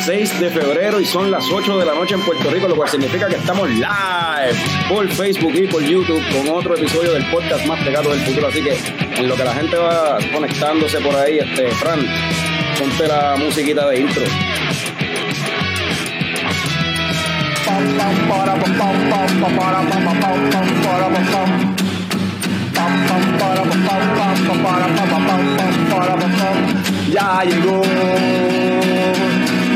[0.00, 2.68] es lunes 6 de febrero y son las 8 de la noche en Puerto Rico,
[2.68, 4.58] lo cual significa que estamos live
[4.88, 8.48] por Facebook y por YouTube con otro episodio del podcast más pegado del futuro.
[8.48, 8.78] Así que
[9.16, 12.00] en lo que la gente va conectándose por ahí, este, Fran,
[12.78, 14.22] ponte la musiquita de intro.
[27.12, 27.82] Ya llegó,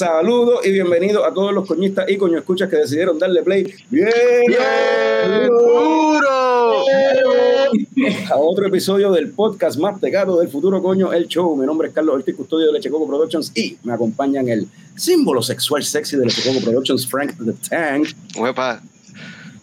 [0.00, 3.70] Un saludo y bienvenido a todos los coñistas y coño escuchas que decidieron darle play.
[3.90, 4.08] ¡Bien!
[5.46, 6.86] ¡Duro!
[8.30, 11.54] A otro episodio del podcast más pegado del futuro coño, el show.
[11.54, 15.42] Mi nombre es Carlos Ortiz, custodio de Leche Coco Productions y me acompañan el símbolo
[15.42, 18.08] sexual sexy de Leche Coco Productions, Frank the Tank.
[18.38, 18.80] Huepa.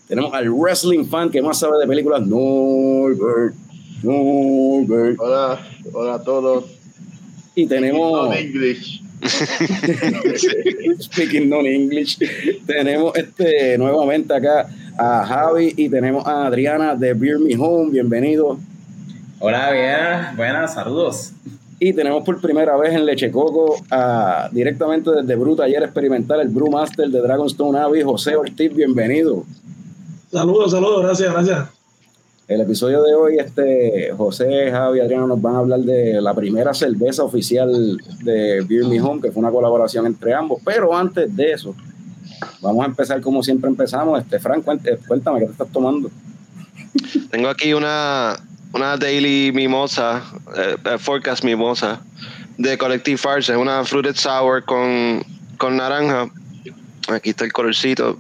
[0.07, 3.55] Tenemos al wrestling fan que más sabe de películas, Norbert.
[4.03, 5.19] Norbert.
[5.19, 6.65] Hola, hola a todos.
[7.55, 9.06] Y tenemos, No English.
[10.99, 12.17] speaking non-English,
[12.65, 17.91] tenemos este, nuevamente acá a Javi y tenemos a Adriana de Beer Me Home.
[17.91, 18.59] Bienvenido.
[19.39, 21.31] Hola, bien, buenas, saludos.
[21.79, 26.49] Y tenemos por primera vez en Leche Coco a, directamente desde Bruta Taller Experimental, el
[26.49, 29.43] Brewmaster de Dragonstone Abbey, José Ortiz, bienvenido.
[30.31, 31.76] Saludos, saludos, gracias, gracias.
[32.47, 36.73] El episodio de hoy, este, José, Javi Adriano nos van a hablar de la primera
[36.73, 40.61] cerveza oficial de Beer Me Home, que fue una colaboración entre ambos.
[40.63, 41.75] Pero antes de eso,
[42.61, 44.21] vamos a empezar como siempre empezamos.
[44.21, 46.09] Este, Frank, cuént- cuéntame, ¿qué te estás tomando?
[47.29, 48.37] Tengo aquí una,
[48.73, 50.23] una Daily Mimosa,
[50.55, 51.99] eh, eh, Forecast Mimosa,
[52.57, 53.57] de Collective Farce.
[53.57, 55.21] Una Fruited Sour con,
[55.57, 56.29] con naranja.
[57.09, 58.17] Aquí está el colorcito.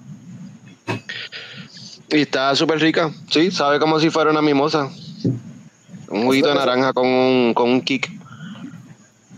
[2.09, 4.89] Y está súper rica, sí, sabe como si fuera una mimosa.
[6.09, 8.09] Un juguito de naranja con un, con un kick.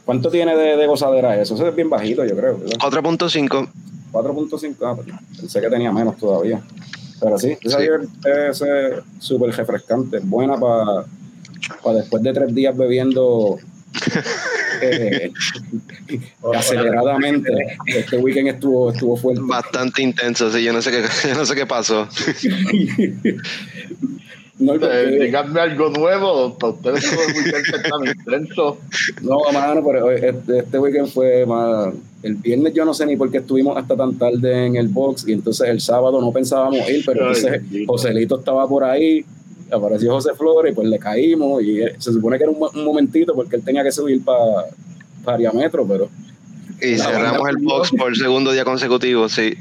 [0.06, 1.56] ¿Cuánto tiene de, de gozadera eso?
[1.56, 2.58] Eso es bien bajito, yo creo.
[2.60, 2.78] ¿verdad?
[2.80, 3.70] 4.5.
[4.12, 5.08] 4.5, ah, pues,
[5.40, 6.62] pensé que tenía menos todavía.
[7.20, 7.86] Pero sí, esa Sí.
[8.26, 8.64] es
[9.20, 13.58] súper refrescante, buena para después de tres días bebiendo
[14.82, 15.32] eh,
[16.56, 17.52] aceleradamente.
[17.86, 19.42] Este weekend estuvo, estuvo fuerte.
[19.44, 22.08] Bastante intenso, sí, yo no sé qué, yo no sé qué pasó.
[24.60, 26.58] No, Eh, díganme algo nuevo.
[26.58, 28.78] Para ustedes todo el weekend tan intenso.
[29.22, 31.94] no, mano, pero este, este weekend fue más.
[32.22, 35.26] El viernes yo no sé ni por qué estuvimos hasta tan tarde en el box
[35.26, 37.62] y entonces el sábado no pensábamos ir, pero entonces.
[37.88, 39.24] Joselito estaba por ahí,
[39.72, 42.86] apareció José Flores y pues le caímos y eh, se supone que era un, un
[42.86, 44.66] momentito porque él tenía que subir para
[45.26, 46.10] Ariametro, pero
[46.82, 49.54] Y cerramos el box por segundo día consecutivo, sí.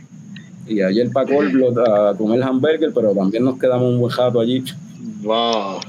[0.67, 4.63] y ayer para Colblo a comer hamburger, pero también nos quedamos un buen rato allí.
[5.23, 5.81] Wow.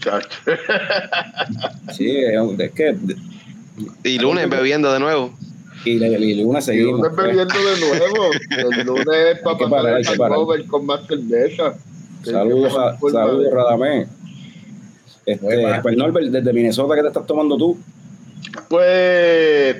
[0.00, 0.28] chacho.
[1.92, 2.08] Sí,
[2.58, 2.96] es que
[4.04, 5.32] Y lunes bebiendo de nuevo.
[5.84, 7.00] y, le- y una Y seguimos.
[7.00, 7.26] lunes pues.
[7.26, 8.30] bebiendo de nuevo.
[8.78, 10.30] El lunes es para el que parar.
[10.34, 11.74] hangover con más cerveza.
[12.24, 14.06] Saludos, a- saludos, Radamé.
[15.24, 17.78] Este, Muy pues Norbert, desde Minnesota, ¿qué te estás tomando tú?
[18.68, 19.76] Pues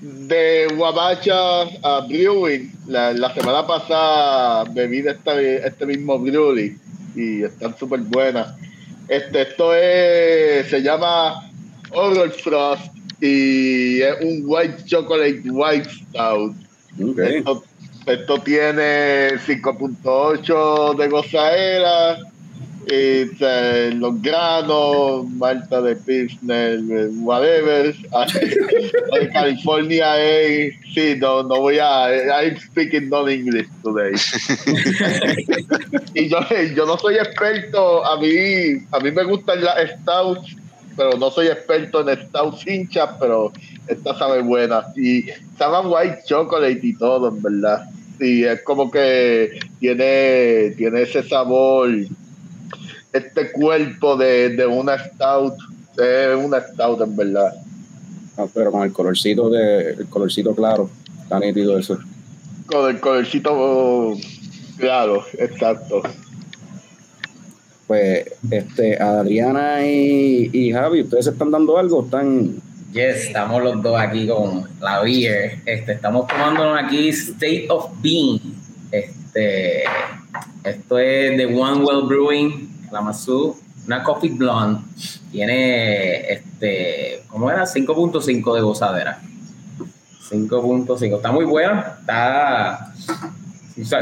[0.00, 6.76] de Wabacha a Brewing, la, la semana pasada bebí de esta- este mismo brewery
[7.14, 8.54] y están súper buenas.
[9.08, 11.50] Este, esto es, se llama
[11.90, 16.54] Oral Frost y es un White Chocolate White Stout.
[17.02, 17.18] Ok.
[17.18, 17.64] Esto,
[18.06, 22.18] esto tiene 5.8 de gozadera,
[22.86, 27.94] y, eh, los granos, malta de Pilsner, eh, whatever.
[29.32, 34.14] California es, sí, no, no voy a, I'm speaking non-English today.
[36.14, 36.38] y yo,
[36.74, 40.56] yo no soy experto, a mí, a mí me gustan las stouts,
[40.96, 43.52] pero no soy experto en stouts hinchas, pero
[43.86, 44.84] esta sabe buena.
[44.96, 45.26] Y
[45.58, 47.88] sabe white chocolate y todo, en verdad.
[48.20, 51.90] Y es como que tiene, tiene ese sabor,
[53.12, 55.54] este cuerpo de, de una stout.
[55.98, 57.52] Es una stout, en verdad.
[58.36, 60.88] Ah, pero con el colorcito de, el colorcito claro,
[61.22, 61.98] está nítido eso.
[62.66, 64.14] Con el colorcito
[64.78, 66.02] claro, exacto.
[67.92, 72.02] Pues, este, Adriana y, y Javi, ¿ustedes están dando algo?
[72.02, 72.54] ¿Están
[72.90, 75.60] Yes, estamos los dos aquí con la beer.
[75.66, 78.40] Este, estamos tomándonos aquí State of Being.
[78.90, 79.82] Este,
[80.64, 83.54] esto es de One Well Brewing, la Masu,
[83.86, 84.80] una coffee blonde.
[85.30, 87.64] Tiene, este, ¿cómo era?
[87.64, 89.20] 5.5 de gozadera.
[90.30, 91.16] 5.5.
[91.16, 91.98] Está muy buena.
[92.00, 92.94] Está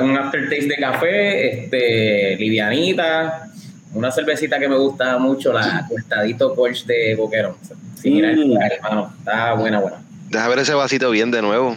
[0.00, 3.49] un aftertaste de café, este, livianita.
[3.92, 7.54] Una cervecita que me gusta mucho, la Cuestadito Porsche de Boquerón.
[8.00, 8.56] Sí, mira, Mm.
[8.62, 9.12] hermano.
[9.18, 9.98] Está buena, buena.
[10.28, 11.74] Deja ver ese vasito bien de nuevo.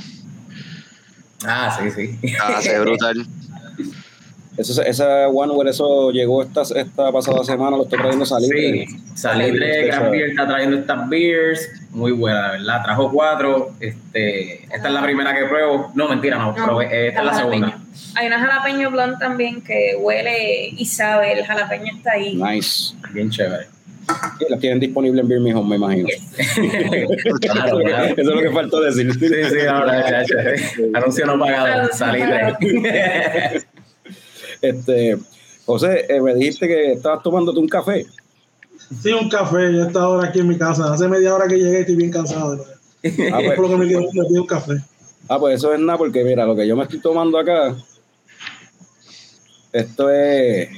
[1.45, 2.19] Ah, sí, sí.
[2.41, 3.25] Ah, se brutal.
[4.55, 8.49] Eso, esa One eso llegó esta, esta pasada semana, lo estoy trayendo salir.
[8.51, 8.85] Sí,
[9.15, 12.83] Salitre Craft Beer está trayendo estas beers, muy buena, de verdad.
[12.83, 13.71] Trajo cuatro.
[13.79, 15.91] Este, esta es la primera que pruebo.
[15.95, 17.67] No, mentira, no, No, probé- esta es la segunda.
[17.69, 17.83] jalapeño.
[18.15, 22.35] Hay una jalapeño blonde también que huele y sabe, el jalapeño está ahí.
[22.35, 22.95] Nice.
[23.11, 23.67] Bien chévere.
[24.39, 26.07] Y las tienen disponibles en Beer Me Home, me imagino.
[27.41, 28.05] claro, claro.
[28.17, 29.13] Eso es lo que faltó decir.
[29.13, 30.97] Sí, sí, ahora, ya, ya.
[30.99, 32.57] Anuncio no pagado, Anuncio Salitre.
[34.61, 35.17] Este,
[35.65, 38.05] José, eh, me dijiste que estabas tomándote un café.
[39.01, 39.73] Sí, un café.
[39.73, 40.93] Yo estaba ahora aquí en mi casa.
[40.93, 42.51] Hace media hora que llegué y estoy bien cansado.
[42.51, 42.73] de verdad.
[43.33, 44.73] Ah, Por pues, lo que me quedo, me un café.
[45.29, 47.75] ah, pues eso es nada, porque mira, lo que yo me estoy tomando acá,
[49.71, 50.69] esto es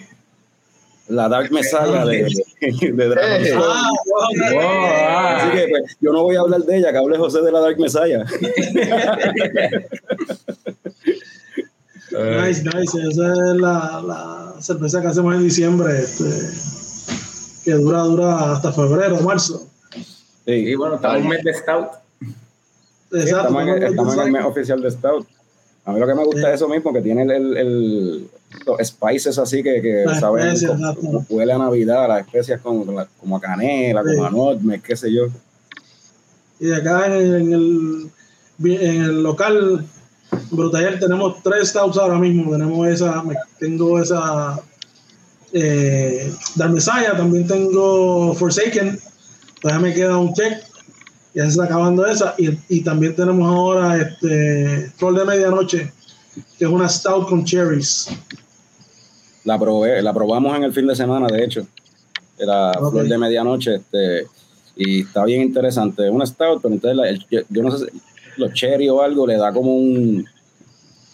[1.07, 2.23] la Dark Messiah de,
[2.61, 3.53] de Dragon Eh.
[3.53, 3.63] Ball.
[3.69, 4.57] Ah, wow.
[4.57, 5.37] Oh, ah.
[5.37, 7.59] Así que pues, yo no voy a hablar de ella, que hable José de la
[7.59, 8.23] Dark Messiah.
[12.11, 12.97] Nice, nice.
[13.09, 15.99] Esa es la, la cerveza que hacemos en diciembre.
[15.99, 16.23] Este,
[17.65, 19.67] que dura, dura hasta febrero, marzo.
[20.45, 21.87] Sí, Y bueno, estamos en un mes de stout.
[23.11, 23.37] Exacto.
[23.47, 25.27] estamos, en, estamos en el mes oficial de Stout.
[25.85, 26.47] A mí lo que me gusta Sí.
[26.47, 28.29] es eso mismo, que tiene el, el, el-
[28.65, 32.85] los spices así que, que saben como, como huele a Navidad, las especias como,
[33.19, 34.15] como a- canela, Sí.
[34.15, 35.27] como a nutmeg, qué sé yo.
[36.59, 38.09] Y acá en, el,
[38.63, 39.85] en el local
[40.51, 42.51] Brutaller tenemos tres stouts ahora mismo.
[42.51, 43.23] Tenemos esa,
[43.59, 44.59] tengo esa
[45.57, 48.99] eh, Dark Messiah, también tengo Forsaken.
[49.61, 50.59] Todavía me queda un check.
[51.33, 52.35] Ya se está acabando esa.
[52.37, 55.91] Y, y también tenemos ahora este Flor de Medianoche,
[56.57, 58.09] que es una stout con cherries.
[59.45, 61.65] La probé, la probamos en el fin de semana, de hecho.
[62.37, 64.27] Era flor de medianoche, este,
[64.75, 66.03] y está bien interesante.
[66.05, 68.01] Es una stout, pero entonces la- el- yo, yo no sé si
[68.37, 70.25] los cherry o algo le da como un,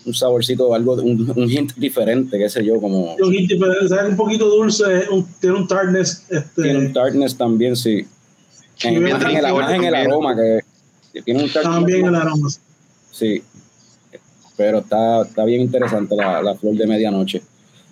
[0.05, 4.09] un saborcito, algo, un, un hint diferente, qué sé yo, como un hint diferente, sabe,
[4.09, 6.25] un poquito dulce, un- tiene un tartness.
[6.29, 8.05] Este, tiene un tartness también, sí.
[8.83, 9.95] En, más en el, rico más en el también.
[10.11, 10.59] aroma, que,
[11.13, 11.75] que tiene un tartness.
[11.75, 12.49] también el aroma.
[13.11, 13.43] Sí,
[14.57, 17.41] pero está, está bien interesante la, la flor de medianoche.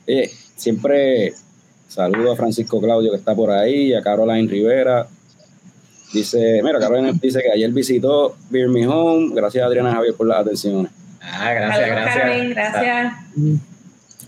[0.07, 1.33] Oye, siempre
[1.88, 5.07] saludo a Francisco Claudio que está por ahí, a Caroline Rivera.
[6.13, 9.29] Dice, mira, Caroline dice que ayer visitó Beer Me Home.
[9.35, 10.91] Gracias Adriana Javier por las atenciones.
[11.21, 12.18] Ah, gracias, gracias.
[12.18, 13.14] Carmen, gracias.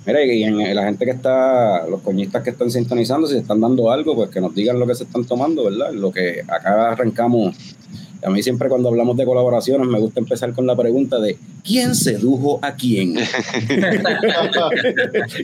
[0.05, 3.61] Mira, y en, en la gente que está, los coñistas que están sintonizando, si están
[3.61, 5.93] dando algo, pues que nos digan lo que se están tomando, ¿verdad?
[5.93, 7.55] Lo que acá arrancamos.
[8.23, 11.95] A mí siempre cuando hablamos de colaboraciones me gusta empezar con la pregunta de ¿quién
[11.95, 13.15] sedujo a quién?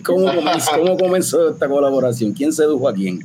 [0.06, 2.34] ¿Cómo comenzó, cómo comenzó esta colaboración?
[2.34, 3.24] ¿Quién sedujo a quién?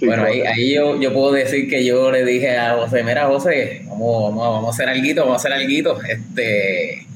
[0.00, 3.82] Bueno, ahí, ahí yo, yo puedo decir que yo le dije a José, mira José,
[3.86, 6.00] vamos, vamos, vamos a hacer algo, vamos a hacer algo.
[6.08, 7.06] Este,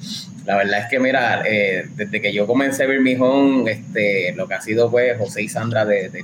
[0.47, 4.33] la verdad es que mira, eh, desde que yo comencé a ver mi home, este,
[4.37, 6.23] lo que ha sido pues José y Sandra de, de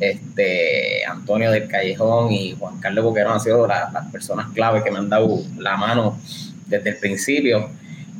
[0.00, 4.90] este, Antonio del Callejón y Juan Carlos Boquerón han sido la- las personas clave que
[4.90, 6.18] me han dado la mano
[6.66, 7.70] desde el principio.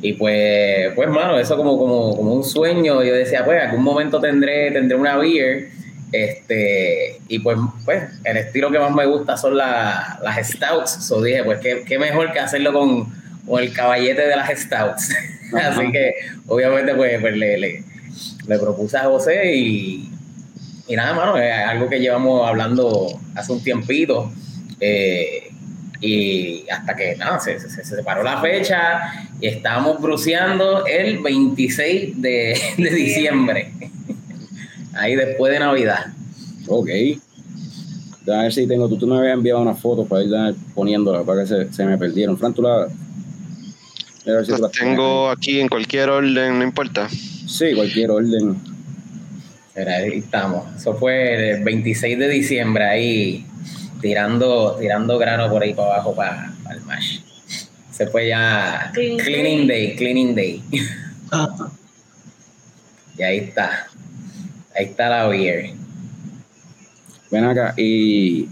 [0.01, 3.03] Y pues, pues, mano, eso como, como, como un sueño.
[3.03, 5.69] Yo decía, pues, algún momento tendré, tendré una beer.
[6.11, 11.05] Este, y pues, pues, el estilo que más me gusta son la- las stouts.
[11.05, 13.13] So dije, pues, qué, qué mejor que hacerlo con,
[13.45, 15.09] con el caballete de las stouts.
[15.53, 16.13] Así que,
[16.47, 17.83] obviamente, pues, pues le, le,
[18.47, 20.09] le propuse a José y,
[20.87, 24.31] y nada, mano, es algo que llevamos hablando hace un tiempito.
[24.79, 25.51] Eh,
[26.01, 32.21] y hasta que nada, se, se, se separó la fecha y estábamos bruceando el 26
[32.21, 33.73] de, de diciembre.
[34.93, 36.07] Ahí después de Navidad.
[36.67, 36.89] Ok.
[38.25, 41.41] Déjame ver si tengo, tú, tú me habías enviado una foto para ir poniéndola, para
[41.41, 42.37] que se, se me perdieron.
[42.37, 42.87] Fran, tú la...
[44.45, 47.07] Si Los tengo aquí en cualquier orden, no importa.
[47.09, 48.57] Sí, cualquier orden.
[49.75, 50.75] Ahí estamos.
[50.75, 53.45] Eso fue el 26 de diciembre ahí
[54.01, 57.19] tirando, tirando grano por ahí para abajo para, para el mash.
[57.91, 60.63] Se fue ya Clean cleaning day, cleaning day.
[61.31, 61.69] Ah,
[63.17, 63.87] Y ahí está.
[64.75, 65.71] Ahí está la beer.
[67.29, 68.47] ven acá y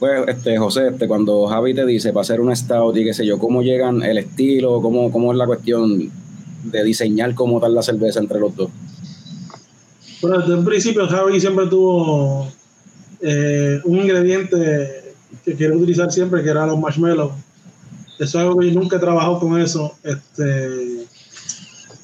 [0.00, 3.62] pues este José, este, cuando Javi te dice para hacer un stout y yo, ¿cómo
[3.62, 4.80] llegan el estilo?
[4.80, 6.10] ¿Cómo, cómo es la cuestión
[6.64, 8.70] de diseñar cómo tal la cerveza entre los dos?
[10.22, 12.50] Bueno, desde un principio Javi siempre tuvo
[13.20, 15.14] eh, un ingrediente
[15.44, 17.32] que quiero utilizar siempre, que era los marshmallows.
[18.18, 19.94] Eso es algo que nunca he trabajado con eso.
[20.02, 21.06] Este,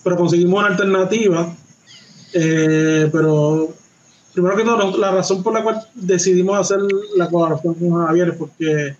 [0.04, 1.50] pero conseguimos una alternativa.
[2.34, 3.74] eh, pero
[4.42, 6.78] primero que todo, la razón por la cual decidimos hacer
[7.16, 8.94] la colaboración con Javier es porque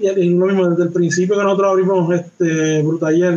[0.00, 3.34] y es lo mismo desde el principio que nosotros abrimos este Brutaller,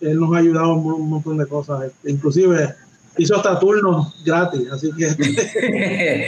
[0.00, 1.84] él nos ha ayudado en un montón de cosas.
[1.84, 2.74] este, inclusive
[3.16, 5.06] hizo hasta turnos gratis, así que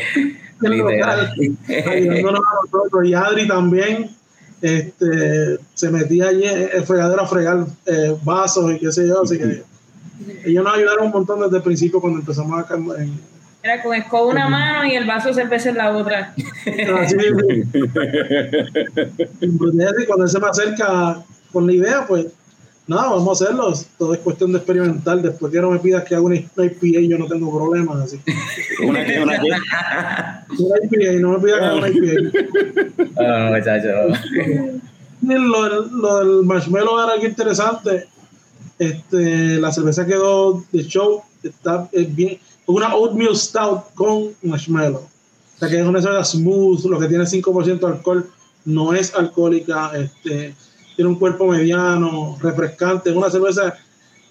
[0.60, 1.32] Literal.
[1.68, 3.04] ayudándonos a nosotros.
[3.06, 4.10] Y Adri también
[4.62, 9.22] este, se metía allí en el fregadero a fregar eh, vasos y qué sé yo.
[9.22, 9.62] Así que
[10.46, 13.33] ellos nos ayudaron un montón desde el principio cuando empezamos a cam- en-
[13.64, 16.34] Era con escoba una mano y el vaso se cerveza en la otra.
[17.00, 17.16] así,
[19.40, 22.26] en Brunelli, y cuando él se me acerca con la idea, pues
[22.86, 23.72] nada, vamos a hacerlo.
[23.96, 25.16] Todo es cuestión de experimentar.
[25.22, 28.02] Después que no me pidas que haga una IPA, yo no tengo problemas.
[28.02, 28.34] Así que
[28.86, 32.38] Una que- una IPA, no me pidas que haga una IPA.
[33.18, 34.18] Ah, muchachos.
[35.22, 38.04] Y lo, del- lo del marshmallow era algo interesante.
[38.78, 45.02] Este, la cerveza quedó de show, está eh, bien, una oatmeal stout con marshmallow.
[45.02, 48.30] O sea que es una cerveza smooth, lo que tiene 5% de alcohol,
[48.64, 50.54] no es alcohólica, este,
[50.96, 53.74] tiene un cuerpo mediano, refrescante, es una cerveza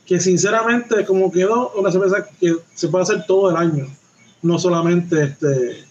[0.06, 3.88] que sinceramente como quedó, una cerveza que se puede hacer todo el año,
[4.42, 5.86] no solamente este,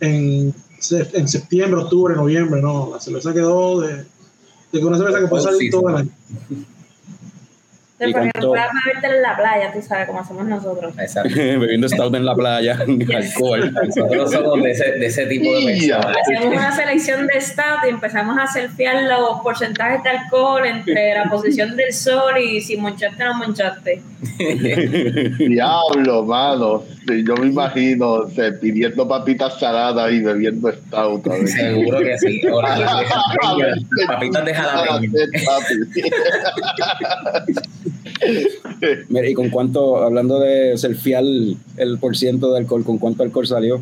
[0.00, 0.54] en,
[1.12, 4.04] en septiembre, octubre, noviembre, no, la cerveza quedó de,
[4.72, 6.10] de una cerveza que puede salir todo el año.
[8.00, 8.40] ¿Y Porque cuánto?
[8.40, 10.94] no puedas beberte en la playa, tú sabes, como hacemos nosotros.
[10.98, 11.34] Exacto.
[11.36, 12.78] bebiendo stout en la playa,
[13.16, 13.72] alcohol.
[13.72, 16.16] Nosotros somos de ese, de ese tipo de personas.
[16.22, 21.24] Hacemos una selección de stout y empezamos a selfiear los porcentajes de alcohol entre la
[21.24, 24.00] posición del sol y si monchaste o no monchaste.
[25.38, 26.84] Diablo, mano.
[27.06, 31.26] Sí, yo me imagino o sea, pidiendo papitas saladas y bebiendo stout.
[31.26, 31.48] a ver.
[31.48, 32.40] Seguro que sí.
[32.46, 32.76] Ahora,
[34.06, 35.10] papitas de jalapeño.
[39.08, 43.46] Mira, y con cuánto, hablando de selfiear el por ciento de alcohol, ¿con cuánto alcohol
[43.46, 43.80] salió?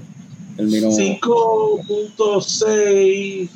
[0.59, 0.89] El mino.
[0.89, 3.49] 5.6.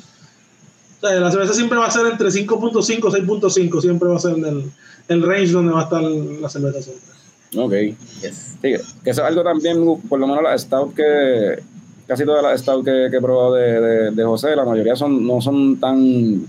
[1.01, 3.81] O sea, la cerveza siempre va a ser entre 5.5 y 6.5.
[3.81, 4.71] Siempre va a ser el,
[5.07, 7.09] el range donde va a estar la cerveza siempre.
[7.57, 7.73] Ok.
[8.21, 8.57] Yes.
[8.61, 11.59] Sí, que eso es algo también, por lo menos las stout que,
[12.07, 15.25] casi todas las stout que, que he probado de, de, de José, la mayoría son
[15.25, 16.45] no son tan,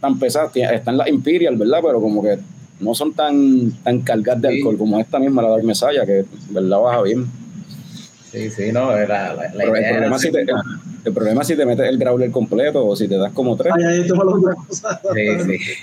[0.00, 0.52] tan pesadas.
[0.54, 1.80] Están las Imperial, ¿verdad?
[1.82, 2.38] Pero como que
[2.80, 4.56] no son tan, tan cargadas de Sí.
[4.58, 7.26] alcohol como esta misma, la Dark Messiah, que verdad baja bien.
[8.30, 10.40] Sí, sí, no, la, la, la Pero el idea problema, era es si te,
[11.04, 13.72] el problema es si te metes el growler completo o si te das como tres.
[13.74, 15.00] Ahí, ahí tengo las otras cosas.
[15.14, 15.74] Sí, sí.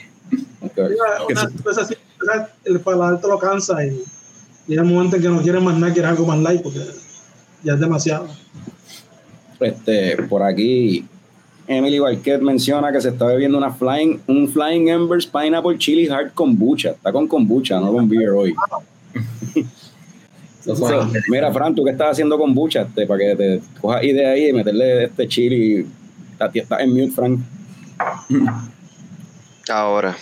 [1.29, 1.95] Una, así,
[2.65, 4.03] el paladar te lo cansa y
[4.67, 6.79] llega el momento en que no quieres más nada, quieres algo más light porque
[7.63, 8.27] ya es demasiado.
[9.59, 11.05] Este, por aquí,
[11.67, 16.33] Emily Barquet menciona que se está bebiendo una flying, un Flying Embers Pineapple Chili Hard
[16.33, 16.91] Kombucha.
[16.91, 18.53] Está con kombucha, no con beer hoy.
[21.29, 22.81] Mira, Fran, ¿tú qué estás haciendo kombucha?
[22.83, 25.87] Este, para que te cojas idea ahí y meterle este chili.
[26.31, 27.39] Estás está en mute, Frank.
[29.69, 30.15] Ahora.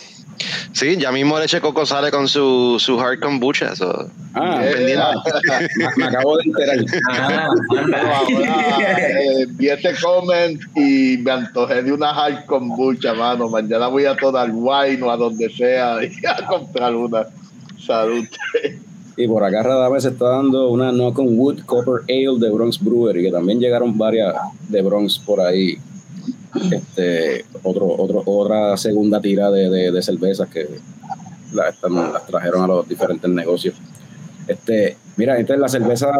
[0.71, 3.75] Sí, ya mismo Leche Coco sale con su, su hard kombucha.
[3.75, 4.97] so, Ah, Eh,
[5.77, 6.77] me, me acabo de enterar.
[7.95, 13.50] Ah, eh, vi ese comment y me antojé de una hard kombucha, mano.
[13.50, 17.25] Mañana voy a Total Wine o a donde sea y a comprar una.
[17.85, 18.25] Salud.
[19.17, 22.79] Y por acá Radame se está dando una Knock on Wood Copper Ale de Bronx
[22.83, 24.33] Brewery, que también llegaron varias
[24.69, 25.77] de Bronx por ahí.
[26.72, 30.67] Este, otro, otro, otra segunda tira de, de, de cervezas que
[31.53, 33.75] la- están- las trajeron a los diferentes negocios.
[34.48, 36.12] Este, mira, entonces la cerveza,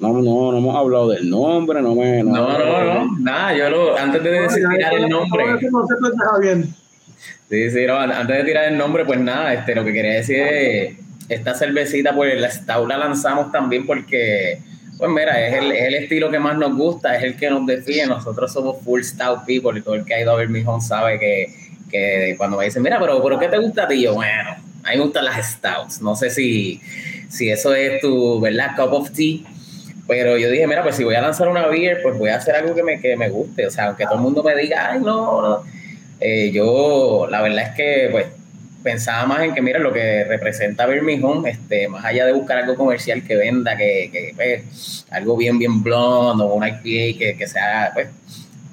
[0.00, 2.22] no, no, no hemos hablado del nombre, no me.
[2.22, 5.44] No, no, no, nada, yo lo, antes de decir tirar el nombre,
[7.48, 10.36] sí, sí, no, antes de tirar el nombre, pues nada, este, lo que quería decir
[10.40, 10.96] es,
[11.28, 14.58] esta cervecita, pues la Stout la lanzamos también porque,
[14.98, 17.66] pues mira, es el, es el estilo que más nos gusta, es el que nos
[17.66, 20.62] define, nosotros somos full Stout people y todo el que ha ido a ver mi
[20.64, 21.54] home sabe que,
[21.90, 24.02] que cuando me dicen, mira, pero ¿por qué te gusta a ti?
[24.02, 26.80] Yo, bueno, a mí me gustan las Stouts, no sé si,
[27.28, 28.76] si eso es tu, ¿verdad?
[28.76, 29.40] Cup of tea.
[30.06, 32.54] Pero yo dije, mira, pues si voy a lanzar una beer, pues voy a hacer
[32.54, 33.66] algo que me, que me guste.
[33.66, 35.64] O sea, aunque todo el mundo me diga, ay, no, no.
[36.20, 38.26] Eh, yo, la verdad es que, pues,
[38.86, 42.76] pensaba más en que, mira, lo que representa Birmingham, este, más allá de buscar algo
[42.76, 47.48] comercial que venda, que, que pues, algo bien, bien blonde o un IPA que, que
[47.48, 48.06] sea, pues,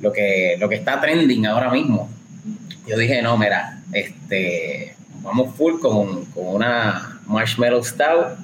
[0.02, 2.12] lo que, lo que está trending ahora mismo.
[2.86, 4.94] Yo dije, no, mira, este,
[5.24, 8.38] vamos full con, con una Marshmallow Stout,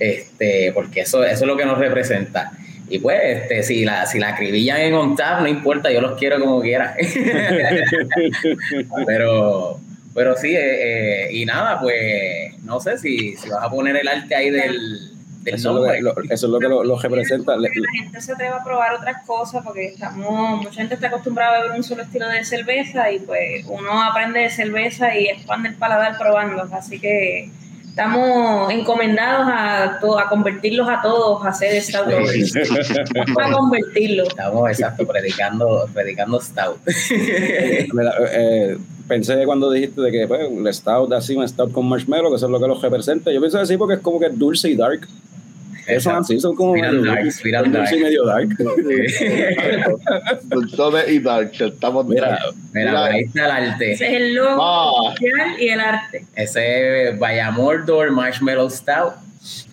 [0.00, 2.50] este, porque eso, eso es lo que nos representa.
[2.88, 6.18] Y pues, este, si la, si la acribillan en on tap, no importa, yo los
[6.18, 6.96] quiero como quiera.
[9.06, 9.78] pero,
[10.14, 14.06] pero sí, eh, eh, y nada, pues, no sé si, si vas a poner el
[14.08, 15.10] arte ahí del,
[15.42, 15.96] del Eso es lo nombre.
[15.96, 17.56] que, lo- eso es lo, que lo, lo representa.
[17.56, 21.62] La gente se atreve a probar otras cosas porque estamos, mucha gente está acostumbrada a
[21.62, 25.74] beber un solo estilo de cerveza y pues uno aprende de cerveza y expande el
[25.76, 26.62] paladar probando.
[26.72, 27.50] Así que
[27.88, 32.44] estamos encomendados a, to- a convertirlos a todos a hacer esta Sí.
[33.42, 34.28] a convertirlos.
[34.28, 36.78] Estamos, exacto, predicando, predicando stout.
[37.92, 38.78] Mira, eh,
[39.08, 42.46] pensé cuando dijiste de que pues, el stout así, un stout con marshmallow, que eso
[42.46, 43.30] es lo que los representa.
[43.32, 45.06] Yo pienso así porque es como que es dulce y dark.
[45.86, 48.48] Esos son así, son como medio dark, dulce, dulce y medio dark.
[50.44, 52.38] Dulzones y Dark, estamos Mira,
[52.72, 53.92] Mira, por ahí está el arte.
[53.92, 55.14] Ese es el logo Ah.
[55.58, 56.24] y el arte.
[56.36, 59.14] Ese es Bayamordor Marshmallow Stout.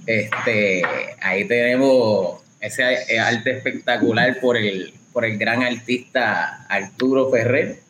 [0.08, 0.82] Este,
[1.22, 7.82] ahí tenemos ese arte espectacular por el, por el gran artista Arturo Ferrer.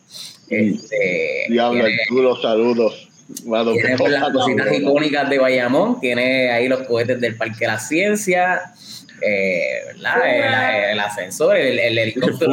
[0.49, 3.05] Este, Diablo, tiene- Arturo, saludos.
[3.45, 7.67] Mano, Tiene pues, las cositas icónicas de Bayamón, tiene ahí los cohetes del Parque de
[7.67, 8.59] la Ciencia,
[9.21, 10.85] eh, ¿verdad?
[10.87, 12.51] El, el ascensor, el, el helicóptero.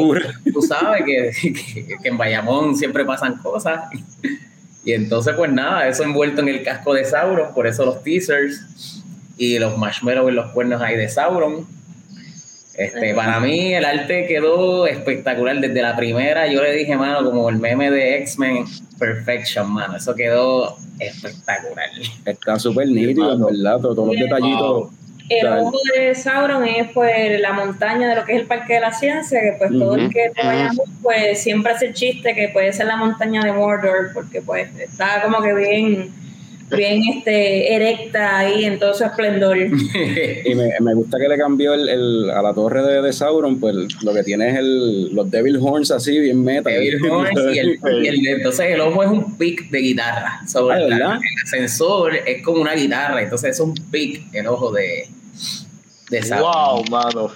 [0.53, 3.85] Tú sabes que, que- que en Bayamón siempre pasan cosas.
[4.85, 9.03] Y entonces, pues nada, eso envuelto en el casco de Sauron, por eso los teasers
[9.39, 11.67] y los marshmallows en los cuernos ahí de Sauron.
[12.77, 16.47] Este, para mí el arte quedó espectacular desde la primera.
[16.47, 18.65] Yo le dije, mano, como el meme de X-Men
[18.99, 19.97] Perfection, mano.
[19.97, 21.89] Eso quedó espectacular.
[22.25, 24.91] Está súper nítido, en verdad, todos, los detallitos.
[25.29, 28.81] El ojo de Sauron es pues la montaña de lo que es el Parque de
[28.81, 32.73] la Ciencia, que pues todo el que vayamos pues siempre hace el chiste que puede
[32.73, 36.13] ser la montaña de Mordor, porque pues está como que bien,
[36.75, 39.57] bien este, erecta ahí en todo su esplendor.
[40.45, 43.59] Y me, me gusta que le cambió el, el- a la torre de, de Sauron,
[43.61, 46.71] pues lo que tiene es el, los Devil Horns así, bien meta.
[46.71, 50.41] Devil Horns y, el, y el- entonces el ojo es un pick de guitarra.
[50.47, 55.07] Sobre Ah, el ascensor es como una guitarra, entonces es un pick el ojo de,
[56.11, 56.53] de Sauron.
[56.53, 57.33] Wow, mano.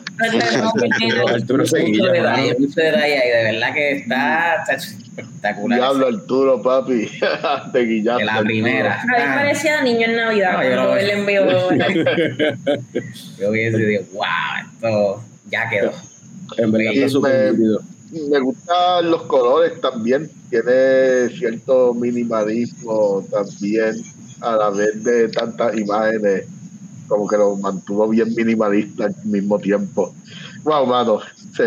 [1.29, 4.77] Arturo Seguilla, de verdad que está, está
[5.21, 5.79] espectacular.
[5.79, 7.09] Diablo, Arturo, papi.
[7.73, 8.21] Te guillaste.
[8.23, 9.03] de la primera.
[9.09, 11.47] Parecía niño en Navidad No, yo cuando no- él envió.
[13.39, 14.25] Yo hubiese dicho, wow,
[14.75, 15.93] esto ya quedó.
[16.59, 17.55] En verdad está súper.
[17.55, 20.29] Me gustan los colores también.
[20.51, 23.95] Tiene cierto minimalismo también
[24.41, 26.45] a la vez de tantas imágenes.
[27.07, 30.13] Como que lo mantuvo bien minimalista al mismo tiempo.
[30.65, 31.21] Wow, mano.
[31.57, 31.63] Sí.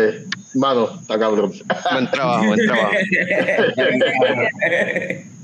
[0.54, 1.52] Mano, está cabrón.
[1.92, 2.90] Buen trabajo, buen trabajo.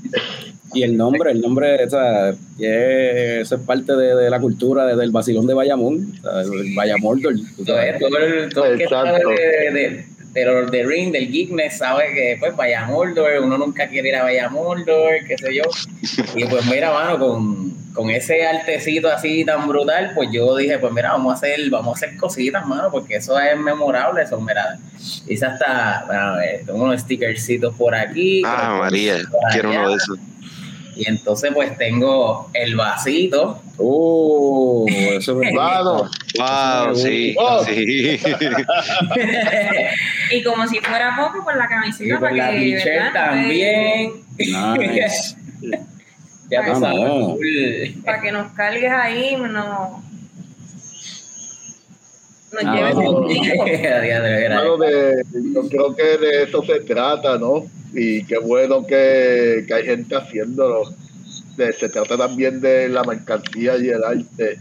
[0.73, 4.95] Y el nombre, el nombre, o sea, eso es parte de, de la cultura de-
[4.95, 7.33] del vacilón de Bayamón, el Bayamordor.
[7.57, 13.31] tú todo, el- todo el, que de, Ring, del Geekness, sabe que pues vaya Mordor,
[13.43, 15.63] uno nunca quiere ir a Vaya Mordor, qué sé yo.
[16.37, 20.93] Y pues mira, mano, con, con ese artecito así tan brutal, pues yo dije, pues
[20.93, 24.77] mira, vamos a hacer, vamos a hacer cositas, mano, porque eso es memorable, eso, mira.
[25.27, 28.41] Hice hasta, bueno, a ver, tengo unos stickercitos por aquí.
[28.45, 29.79] Ah, María, por quiero allá.
[29.81, 30.19] uno de esos.
[30.93, 33.61] Y entonces pues tengo el vasito.
[33.77, 36.09] Oh, eso me Mano.
[36.37, 37.63] Wow, sí, Oh.
[37.63, 38.19] sí.
[40.31, 43.09] y como si fuera poco, pues la Y camiseta con para la que.
[43.13, 44.11] también.
[44.37, 45.35] Nice.
[46.51, 47.35] ya tú sabes, no.
[47.35, 48.03] full.
[48.05, 50.03] Para que nos cargues ahí, no.
[52.51, 52.95] Nos Ah, lleves
[54.49, 54.55] no.
[54.55, 57.65] Mano, de- yo creo que de eso se trata, ¿no?
[57.93, 60.83] Y qué bueno que, que hay gente haciéndolo.
[61.55, 64.59] De- se trata también de la mercancía y el arte.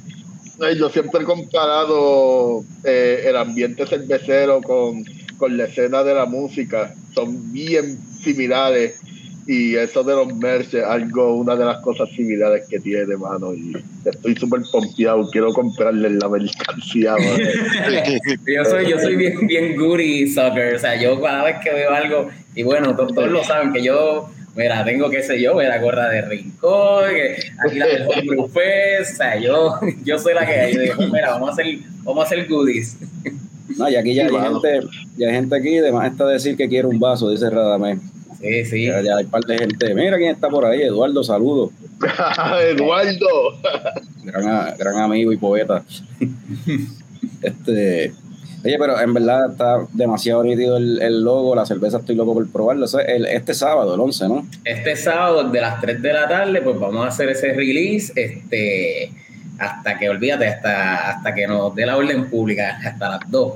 [0.79, 5.03] Yo siempre he comparado eh, el ambiente cervecero con,
[5.38, 6.94] con la escena de la música.
[7.14, 9.00] Son bien similares.
[9.46, 13.53] Y eso de los merch es algo, una de las cosas similares que tiene, mano.
[13.55, 13.72] Y
[14.05, 15.29] estoy súper pompeado.
[15.31, 17.37] Quiero comprarle la mercancía, mano.
[18.46, 20.74] Yo soy, yo soy bien, bien goody sucker.
[20.74, 23.83] O sea, yo cada vez que veo algo, y bueno, to- todos lo saben, que
[23.83, 28.07] yo, mira, tengo, qué sé yo, la gorra de Rincón, que aquí la del
[28.38, 28.48] o
[29.05, 30.72] sea, yo, yo soy la que.
[30.74, 31.66] Yo digo, mira, vamos a hacer,
[32.05, 32.96] vamos a hacer goodies.
[33.76, 34.81] No, y aquí ya Sí, hay gente,
[35.16, 37.98] ya hay gente aquí, además está decir que quiere un vaso, dice Radamés.
[38.40, 38.87] Sí, sí.
[38.87, 39.94] Ya, ya hay un par de gente.
[39.94, 41.70] Mira quién está por ahí, Eduardo, saludos.
[42.70, 43.26] Eduardo.
[44.24, 45.83] Gran, gran amigo y poeta.
[47.42, 48.12] este.
[48.62, 52.50] Oye, pero en verdad está demasiado nítido el, el logo, la cerveza estoy loco por
[52.53, 52.85] probarlo.
[53.07, 54.46] El- este sábado, el 11, ¿no?
[54.64, 59.12] Este sábado de las 3 de la tarde, pues vamos a hacer ese release, este,
[59.59, 63.53] hasta que, olvídate, hasta, hasta que nos dé la orden pública, hasta las 2.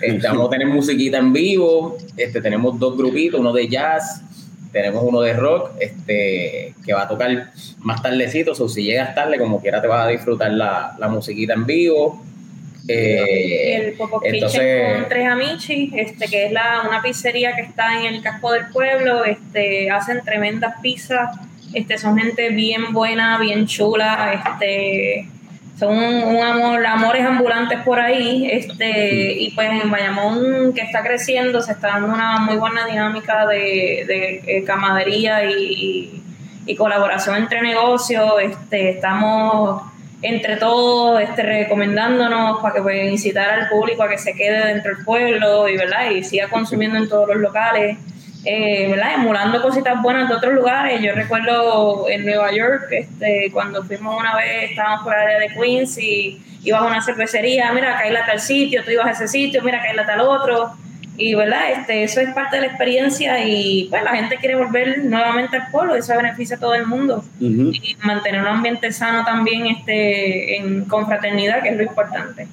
[0.00, 4.22] Este, vamos a tener musiquita en vivo, este, tenemos dos grupitos, uno de jazz,
[4.70, 9.38] tenemos uno de rock, este, que va a tocar más tardecito, o si llegas tarde,
[9.38, 12.22] como quiera te vas a disfrutar la, la musiquita en vivo.
[12.88, 18.00] Eh, el Popo entonces- con Tres Amici, este, que es la, una pizzería que está
[18.00, 21.36] en el casco del pueblo, este, hacen tremendas pizzas,
[21.74, 25.28] este, son gente bien buena, bien chula, este,
[25.82, 31.02] son un, un amor, amores ambulantes por ahí, este, y pues en Bayamón que está
[31.02, 36.22] creciendo, se está dando una muy buena dinámica de, de, eh, camadería y, y-
[36.64, 39.82] y colaboración entre negocios, este, estamos
[40.22, 44.94] entre todos este, recomendándonos para que pues, incitar al público a que se quede dentro
[44.94, 47.98] del pueblo y verdad y siga consumiendo en todos los locales
[48.44, 51.00] eh, verdad emulando cositas buenas de otros lugares.
[51.00, 55.48] Yo recuerdo en Nueva York este cuando fuimos una vez estábamos por el área de
[55.48, 59.10] Queens y ibas a una cervecería mira acá hay la tal sitio tú ibas a
[59.10, 60.72] ese sitio mira acá hay la tal otro
[61.16, 65.04] y verdad este eso es parte de la experiencia y pues la gente quiere volver
[65.04, 67.24] nuevamente al pueblo eso beneficia a todo el mundo.
[67.38, 72.48] Y mantener un ambiente sano también este en confraternidad que es lo importante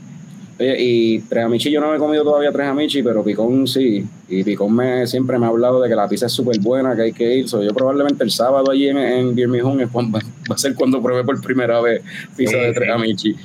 [0.60, 4.06] Oye, y tres amichi yo no he comido todavía tres amichi, pero Picón sí.
[4.28, 7.02] Y Picón me, siempre me ha hablado de que la pizza es súper buena, que
[7.04, 7.48] hay que ir.
[7.48, 10.20] So, yo probablemente el sábado allí en, en Birmingham es cuando-
[10.52, 12.02] va a ser cuando pruebe por primera vez
[12.36, 13.36] pizza Sí, de tres amichi.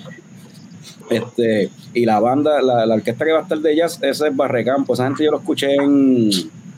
[1.10, 4.36] Este, y la banda, la, la orquesta que va a estar de jazz, ese es
[4.36, 4.94] Barrecampo.
[4.94, 6.30] Esa gente yo lo escuché en,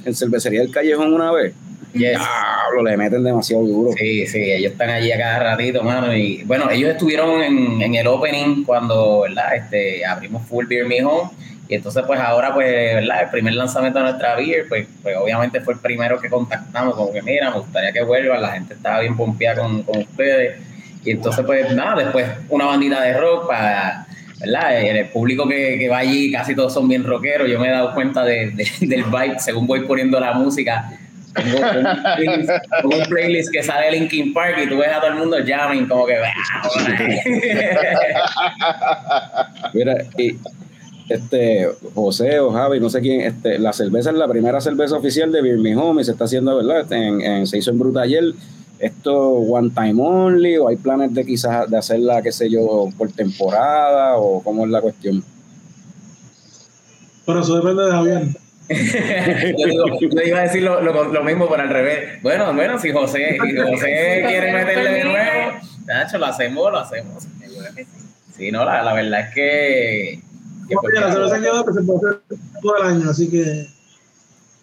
[0.05, 1.55] en Cervecería del Callejón una vez.
[1.93, 2.19] Yes.
[2.19, 3.93] Diablo, le meten demasiado duro.
[3.97, 6.15] Sí, sí, ellos están allí a cada ratito, mano.
[6.15, 9.57] Y bueno, ellos estuvieron en, en el opening cuando, ¿verdad?
[9.57, 11.31] Este, abrimos Full Beer Me Home.
[11.69, 13.23] Y entonces, pues ahora, pues, ¿verdad?
[13.25, 16.95] El primer lanzamiento de nuestra beer, pues, pues obviamente fue el primero que contactamos.
[16.95, 18.41] Como que, mira, me gustaría que vuelvan.
[18.41, 20.57] La gente estaba bien pompeada con, con ustedes.
[21.05, 24.07] Y entonces, pues, nada, después una bandita de rock para.
[24.39, 24.79] ¿verdad?
[24.79, 27.49] El, el público que, que va allí, casi todos son bien rockeros.
[27.49, 30.93] Yo me he dado cuenta de, de- del vibe según voy poniendo la música.
[31.37, 31.65] Tengo un
[32.17, 32.51] playlist,
[32.83, 35.87] tengo un playlist que sale Linkin Park y tú ves a todo el mundo jamming
[35.87, 36.15] como que
[39.75, 40.37] Mira, y
[41.09, 45.31] este José o Javi, no sé quién, este, la cerveza es la primera cerveza oficial
[45.31, 46.81] de Birmingham y se está haciendo, ¿verdad?
[46.81, 48.25] Este, En, en- se hizo en Bruta ayer.
[48.79, 53.11] ¿Esto one time only o hay planes de quizás de hacerla, qué sé yo, por
[53.11, 55.25] temporada o cómo es la cuestión?
[57.25, 58.23] Pero eso depende de Javier.
[58.69, 62.23] Yo, digo, yo iba a decir lo, lo, lo mismo, pero al revés.
[62.23, 65.53] Bueno, bueno, si José, si José quiere meterle de nuevo,
[65.87, 67.25] Nacho, lo hacemos, lo hacemos.
[68.37, 70.21] sí no, la, la verdad es que.
[70.69, 72.21] que Oye, la cerveza quedó que se puede hacer
[72.61, 73.67] todo el año, así que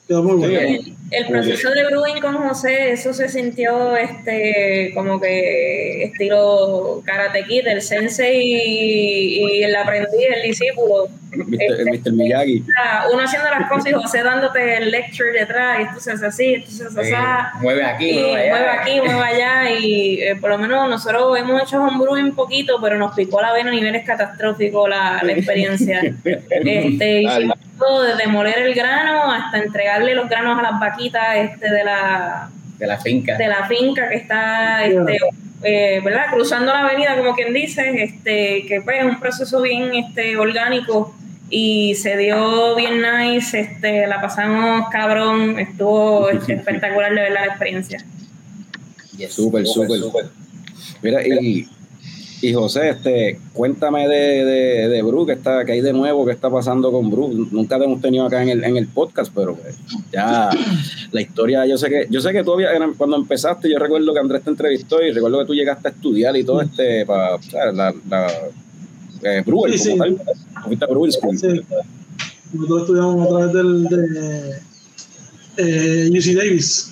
[0.08, 0.96] quedó muy bueno.
[1.14, 7.68] El proceso de brewing con José, eso se sintió este como que estilo Karate Kid,
[7.68, 11.08] el sensei y, y el aprendiz, el discípulo.
[11.36, 11.80] Mr.
[11.80, 12.12] el Mr.
[12.14, 12.64] Miyagi.
[13.12, 16.54] Uno haciendo las cosas y José dándote el lecture detrás, y esto se hace así,
[16.56, 17.58] esto se hace sí, así.
[17.62, 18.52] mueve aquí, Y mueve allá.
[18.52, 22.80] mueve aquí, mueve allá, y eh, por lo menos nosotros hemos hecho homebrew un poquito,
[22.82, 26.02] pero nos picó la vena a niveles catastróficos la, la experiencia.
[26.24, 31.72] este, hicimos todo, desde moler el grano hasta entregarle los granos a las vaquitas este,
[31.72, 33.38] de la De la finca.
[33.38, 35.18] de la finca que está este,
[35.64, 36.26] eh, ¿verdad?
[36.32, 41.16] cruzando la avenida, como quien dice, este, que pues, es un proceso bien este, orgánico
[41.50, 47.46] y se dio bien nice, este, la pasamos cabrón, estuvo este, espectacular de verdad la
[47.46, 48.04] experiencia.
[49.18, 49.34] Yes.
[49.34, 50.00] Súper, súper.
[51.02, 51.68] Mira, y,
[52.46, 56.34] y José, este, cuéntame de, de, de Bru, que, está, que hay de nuevo, que
[56.34, 57.48] está pasando con Bru.
[57.52, 59.76] Nunca te hemos tenido acá en el, en el podcast, pero pues,
[60.12, 60.50] ya
[61.12, 64.20] la historia, yo sé que, yo sé que tú habías- cuando empezaste, yo recuerdo que
[64.20, 67.38] Andrés te entrevistó y recuerdo que tú llegaste a estudiar y todo este para
[67.74, 68.28] la, la
[69.24, 70.76] eh, Brewer, Sí, como sí.
[70.78, 70.90] tal.
[70.90, 71.38] Brewer School.
[71.40, 71.48] Sí.
[72.54, 74.60] Nosotros estudiamos a través del, de
[75.58, 76.92] eh, UC Davis,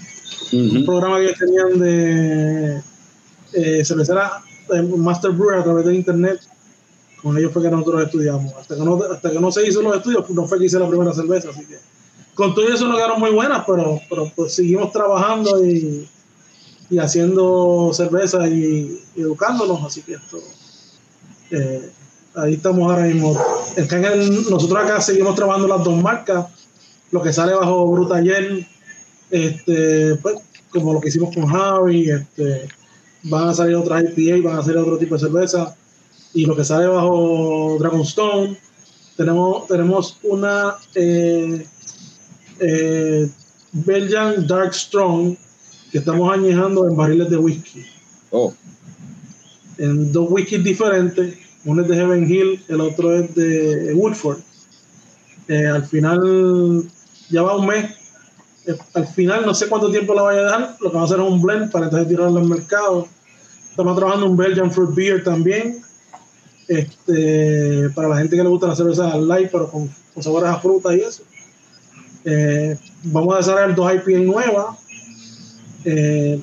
[0.53, 2.81] un programa que ellos tenían de
[3.53, 4.41] eh, cervecera,
[4.97, 6.39] Master Brewer a través de internet.
[7.21, 8.53] Con ellos fue que nosotros estudiamos.
[8.55, 10.87] Hasta que no, hasta que no se hizo los estudios, no fue que hice la
[10.87, 11.49] primera cerveza.
[11.49, 11.77] Así que
[12.33, 16.07] con todo eso no quedaron muy buenas, pero, pero pues seguimos trabajando y,
[16.89, 19.83] y haciendo cerveza y, y educándonos.
[19.83, 20.39] Así que esto.
[21.51, 21.91] eh,
[22.35, 23.37] ahí estamos ahora mismo.
[23.75, 26.47] En nosotros acá seguimos trabajando las dos marcas.
[27.11, 28.65] Lo que sale bajo Brutaller
[29.29, 30.37] este, pues,
[30.69, 32.67] como lo que hicimos con Javi, este,
[33.23, 35.75] van a salir otras IPA, van a salir otro tipo de cerveza,
[36.33, 38.57] y lo que sale bajo Dragonstone,
[39.17, 41.65] tenemos, tenemos una eh,
[42.59, 43.29] eh,
[43.71, 45.35] Belgian Dark Strong
[45.91, 47.85] que estamos añejando en barriles de whisky.
[48.31, 48.53] Oh,
[49.77, 51.37] En dos whiskies diferentes.
[51.65, 54.39] Uno es de Heaven Hill, el otro es de Woodford.
[55.47, 56.89] Eh, al final,
[57.29, 57.91] ya va un mes.
[58.67, 60.77] Eh, al final, no sé cuánto tiempo la vaya a dejar.
[60.79, 63.07] Lo que va a hacer es un blend para entonces tirarlo al mercado.
[63.69, 65.81] Estamos trabajando un Belgian Fruit Beer también.
[66.67, 70.59] Este, para la gente que le gusta la cerveza light, pero con, con sabores a
[70.59, 71.23] fruta y eso.
[72.23, 74.77] Eh, vamos a desarrollar dos IPA nuevas.
[75.83, 76.41] Eh,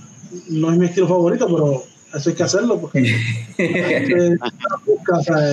[0.49, 3.01] no es mi estilo favorito, pero eso hay que hacerlo porque
[3.59, 4.37] eh,
[4.87, 5.53] busca, o sea,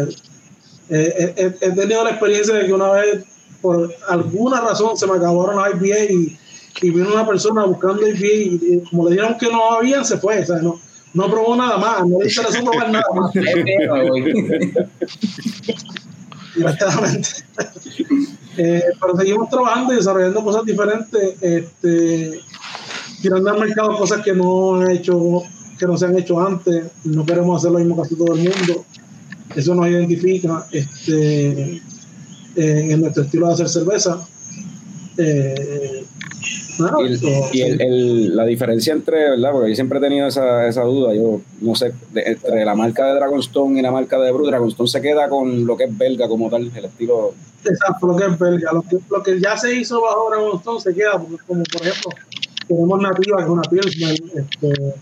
[0.90, 3.24] eh, eh, he tenido la experiencia de que una vez,
[3.62, 6.38] por alguna razón, se me acabaron las IPA y,
[6.82, 10.18] y vino una persona buscando IPA y, y como le dijeron que no habían, se
[10.18, 10.40] fue.
[10.40, 10.80] O sea, no,
[11.16, 13.32] no probó nada más, no le interesó probar nada más.
[18.58, 22.40] Eh, pero seguimos trabajando y desarrollando cosas diferentes, este,
[23.22, 25.44] tirando al mercado cosas que no han hecho,
[25.78, 26.86] que no se han hecho antes.
[27.04, 28.86] No queremos hacer lo mismo casi todo el mundo.
[29.54, 31.82] Eso nos identifica este,
[32.56, 34.26] en nuestro estilo de hacer cerveza.
[35.18, 36.06] Eh,
[37.02, 39.52] y, el- eso- y el- el- la diferencia entre, ¿verdad?
[39.52, 43.06] Porque yo siempre he tenido esa, esa duda, yo no sé, de- entre la marca
[43.08, 46.28] de Dragonstone y la marca de Brew, Dragonstone se queda con lo que es belga
[46.28, 47.34] como tal, el estilo.
[47.64, 48.72] Exacto, lo que es belga.
[48.74, 52.12] Lo que, lo que ya se hizo bajo Dragonstone se queda, porque como por ejemplo,
[52.68, 54.94] tenemos Nativa, que es una Pilsner, este,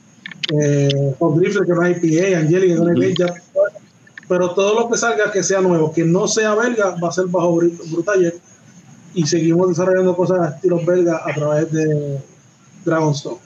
[0.54, 3.34] eh, que es una IPA, Angelica, que es una IPA, ya-
[4.28, 7.26] pero todo lo que salga que sea nuevo, que no sea belga, va a ser
[7.26, 8.36] bajo Bru- Brutaller,
[9.14, 12.20] y seguimos desarrollando cosas de estilos belga a través de
[12.86, 13.38] Dragonstone.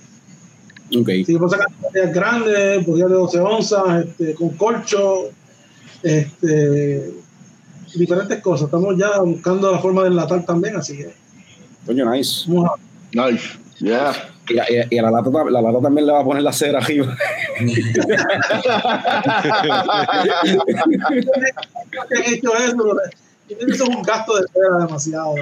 [0.97, 1.07] Ok.
[1.25, 5.29] Seguimos sacando botellas grandes, botellas de 12 onzas, este, con colcho,
[6.03, 7.11] este,
[7.95, 8.65] diferentes cosas.
[8.65, 11.13] Estamos ya buscando la forma de enlatar también, así que
[11.85, 12.45] Coño, nice.
[12.47, 12.75] vamos a-
[13.31, 13.57] Nice.
[13.79, 14.13] Yeah.
[14.49, 16.79] Y, a- y la lata, ta- la lata también le va a poner la cera
[16.79, 17.15] arriba.
[17.59, 17.69] han
[22.25, 22.95] hecho eso,
[23.49, 25.35] eso es un gasto de cera demasiado.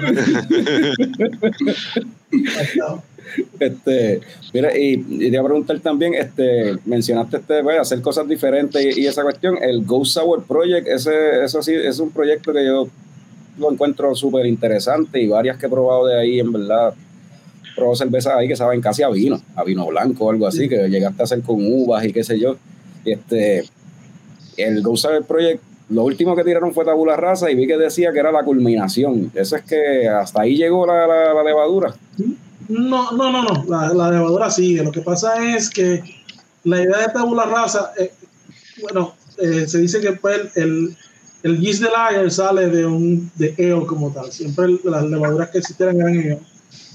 [2.76, 3.02] ¿no?
[3.58, 4.20] Este,
[4.54, 8.96] mira, y, y te iba a preguntar también, este, mencionaste este, pues, hacer cosas diferentes
[8.96, 12.64] y, y esa cuestión, el Go Sour Project, ese, eso sí, es un proyecto que
[12.64, 12.88] yo
[13.58, 16.94] lo encuentro súper interesante y varias que he probado de ahí, en verdad,
[17.74, 20.88] probado cervezas ahí que saben casi a vino, a vino blanco o algo así, que
[20.88, 22.56] llegaste a hacer con uvas y qué sé yo.
[23.04, 23.64] Este,
[24.56, 28.12] el Go Sour Project, lo último que tiraron fue tabula rasa y vi que decía
[28.12, 29.30] que era la culminación.
[29.34, 31.94] Eso es que hasta ahí llegó la, la- levadura.
[32.68, 33.64] No, no, no, no.
[33.68, 34.82] La, la levadura sigue.
[34.82, 36.02] Lo que pasa es que
[36.64, 38.10] la idea de tabula rasa, eh,
[38.82, 40.96] bueno, eh, se dice que pues, el,
[41.44, 44.32] el de lager sale de un de ale como tal.
[44.32, 46.40] Siempre las levaduras que existieran eran ale.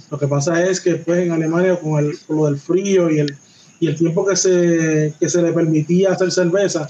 [0.10, 3.20] Lo que pasa es que pues en Alemania con, el, con lo del frío y
[3.20, 3.34] el,
[3.80, 6.90] y el tiempo que se, que se le permitía hacer cerveza,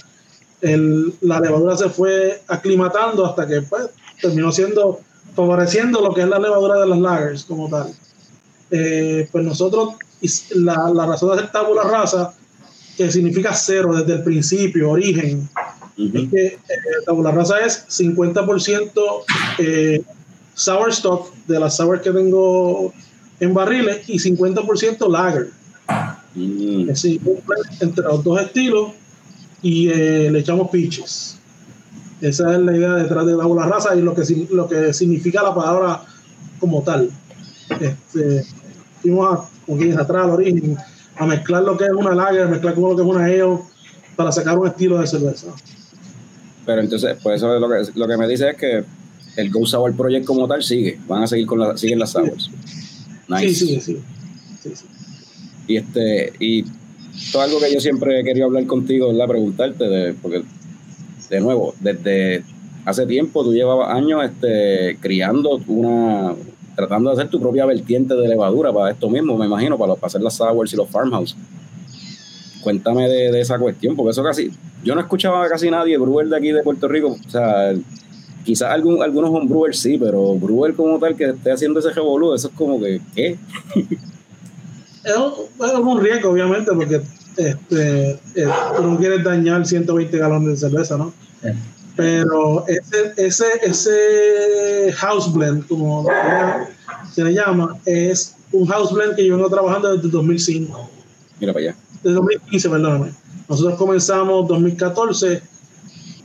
[0.62, 3.89] el- la levadura se fue aclimatando hasta que pues,
[4.21, 5.00] terminó siendo
[5.36, 7.93] favoreciendo lo que es la levadura de las lagers como tal.
[8.69, 9.95] Eh, pues nosotros,
[10.56, 12.34] la, la razón de hacer tabula rasa,
[12.97, 15.50] que significa cero desde el principio, origen,
[15.97, 16.58] es que eh,
[17.06, 18.91] tabula rasa es 50%
[19.60, 20.02] eh,
[20.54, 22.93] sour stock de las sour que tengo
[23.39, 25.50] en barriles y 50% lager.
[26.36, 26.82] Mm.
[26.82, 27.21] Es decir,
[27.80, 28.91] entre los dos estilos
[29.62, 31.38] y eh, le echamos pitches.
[32.21, 35.56] Esa es la idea detrás de tabula rasa y lo que, lo que significa la
[35.56, 36.04] palabra
[36.60, 37.10] como tal.
[37.80, 38.45] Este,
[39.02, 40.78] fuimos a, como quien dice, atrás al origen,
[41.17, 43.60] a mezclar lo que es una lager, mezclar con lo que es una ale
[44.15, 45.47] para sacar un estilo de cerveza.
[46.65, 48.84] Pero entonces, pues eso es lo que, lo que me dice es que
[49.36, 51.00] el Go Sour Project como tal sigue.
[51.08, 52.52] Van a seguir con la, siguen las sours.
[53.28, 53.54] Nice.
[53.54, 54.02] Sí, sí, sí.
[54.62, 54.86] sí, sí.
[55.67, 56.65] Y este, y
[57.15, 59.28] esto es algo que yo siempre he querido hablar contigo, ¿verdad?
[59.28, 60.43] Preguntarte, de, porque
[61.30, 62.43] de nuevo, desde
[62.86, 66.34] hace tiempo tú llevabas años este, criando una,
[66.76, 70.08] tratando de hacer tu propia vertiente de levadura para esto mismo, me imagino, para, para
[70.08, 71.36] hacer las sours y los farmhouse.
[72.62, 74.52] Cuéntame de, de esa cuestión, porque eso casi,
[74.84, 77.74] yo no escuchaba a casi nadie, brewer de aquí de Puerto Rico, o sea,
[78.43, 82.50] quizás algún, algunos homebrewers sí, pero brewer como tal que esté haciendo ese revolú, eso
[82.50, 83.38] es como que, ¿qué?
[85.03, 87.01] Es un, es un riesgo, obviamente, porque
[87.37, 91.13] este, eh, tú no quieres dañar 120 galones de cerveza, ¿no?
[91.43, 91.55] Eh.
[91.95, 96.07] Pero ese, ese, ese house blend, como
[97.13, 100.89] se le llama, es un house blend que yo vengo trabajando desde 2005.
[101.39, 101.75] Mira para allá.
[102.01, 103.11] Desde 2015, perdóname.
[103.49, 105.41] Nosotros comenzamos 2014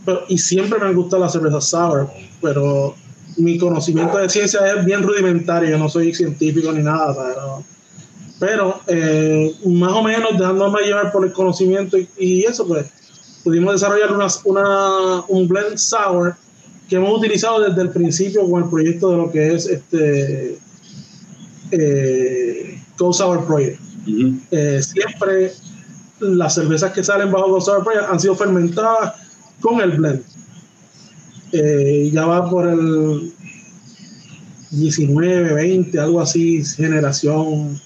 [0.06, 2.08] pero, y siempre me han gustado las cervezas sour,
[2.40, 2.94] pero
[3.36, 5.68] mi conocimiento de ciencia es bien rudimentario.
[5.68, 7.64] Yo no soy científico ni nada, pero,
[8.38, 12.86] pero eh, más o menos dejándome llevar por el conocimiento y, y eso, pues
[13.42, 16.34] pudimos desarrollar una, una, un blend sour
[16.88, 20.58] que hemos utilizado desde el principio con el proyecto de lo que es este
[21.70, 23.80] eh, Go Sour Project.
[24.50, 25.52] eh, siempre
[26.20, 29.14] las cervezas que salen bajo Go Sour Project han sido fermentadas
[29.60, 30.22] con el blend.
[31.52, 33.32] Eh, ya va por el
[34.70, 37.80] 19, 20, algo así, generación,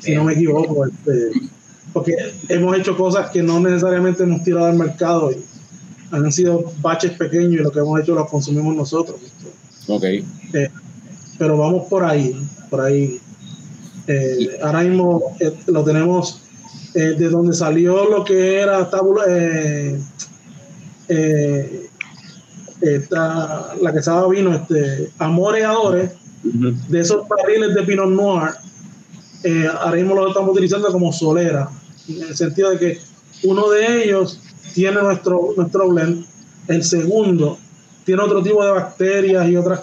[0.00, 0.86] si no me equivoco.
[0.86, 1.30] Este,
[1.92, 2.14] porque
[2.48, 5.36] hemos hecho cosas que no necesariamente hemos tirado al mercado y
[6.12, 9.16] han sido baches pequeños y lo que hemos hecho lo consumimos nosotros.
[9.88, 10.04] Ok.
[10.04, 10.24] Eh,
[11.38, 12.36] pero vamos por ahí,
[12.68, 13.20] por ahí.
[14.06, 16.42] Eh, ahora mismo eh, lo tenemos
[16.94, 19.96] de donde salió lo que era tabula, eh,
[21.08, 21.86] eh,
[22.80, 26.10] esta- la que estaba vino, este, Amores y Adores,
[26.44, 26.72] Ujú.
[26.88, 28.54] de esos barriles de Pinot Noir,
[29.42, 31.68] eh, ahora mismo los estamos utilizando como solera,
[32.08, 32.98] en el sentido de que
[33.44, 34.40] uno de ellos
[34.74, 36.24] tiene nuestro, nuestro blend,
[36.68, 37.58] el segundo
[38.04, 39.82] tiene otro tipo de bacterias y otras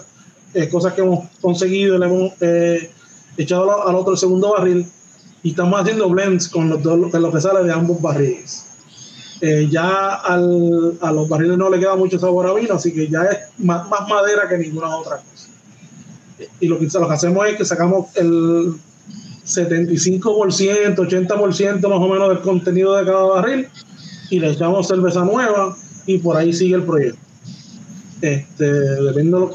[0.53, 2.91] eh, cosas que hemos conseguido, le hemos eh,
[3.37, 4.85] echado al, otro el segundo barril
[5.43, 8.63] y estamos haciendo blends con los dos, con lo que sale de ambos barriles.
[9.39, 13.07] Eh, ya al- a los barriles no le queda mucho sabor a vino, así que
[13.07, 15.47] ya es más, más madera que ninguna otra cosa
[16.59, 18.75] y lo que, lo que hacemos es que sacamos el
[19.47, 23.67] 75%, 80% más o menos del contenido de cada barril
[24.29, 27.19] y le echamos cerveza nueva y por ahí sigue el proyecto.
[28.21, 29.47] Este, depende de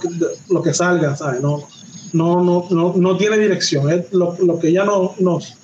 [0.48, 1.40] lo que, salga, ¿sabes?
[1.42, 1.66] No,
[2.12, 4.04] no, no, no, no tiene dirección.
[4.12, 5.56] Lo, lo que ya no, nos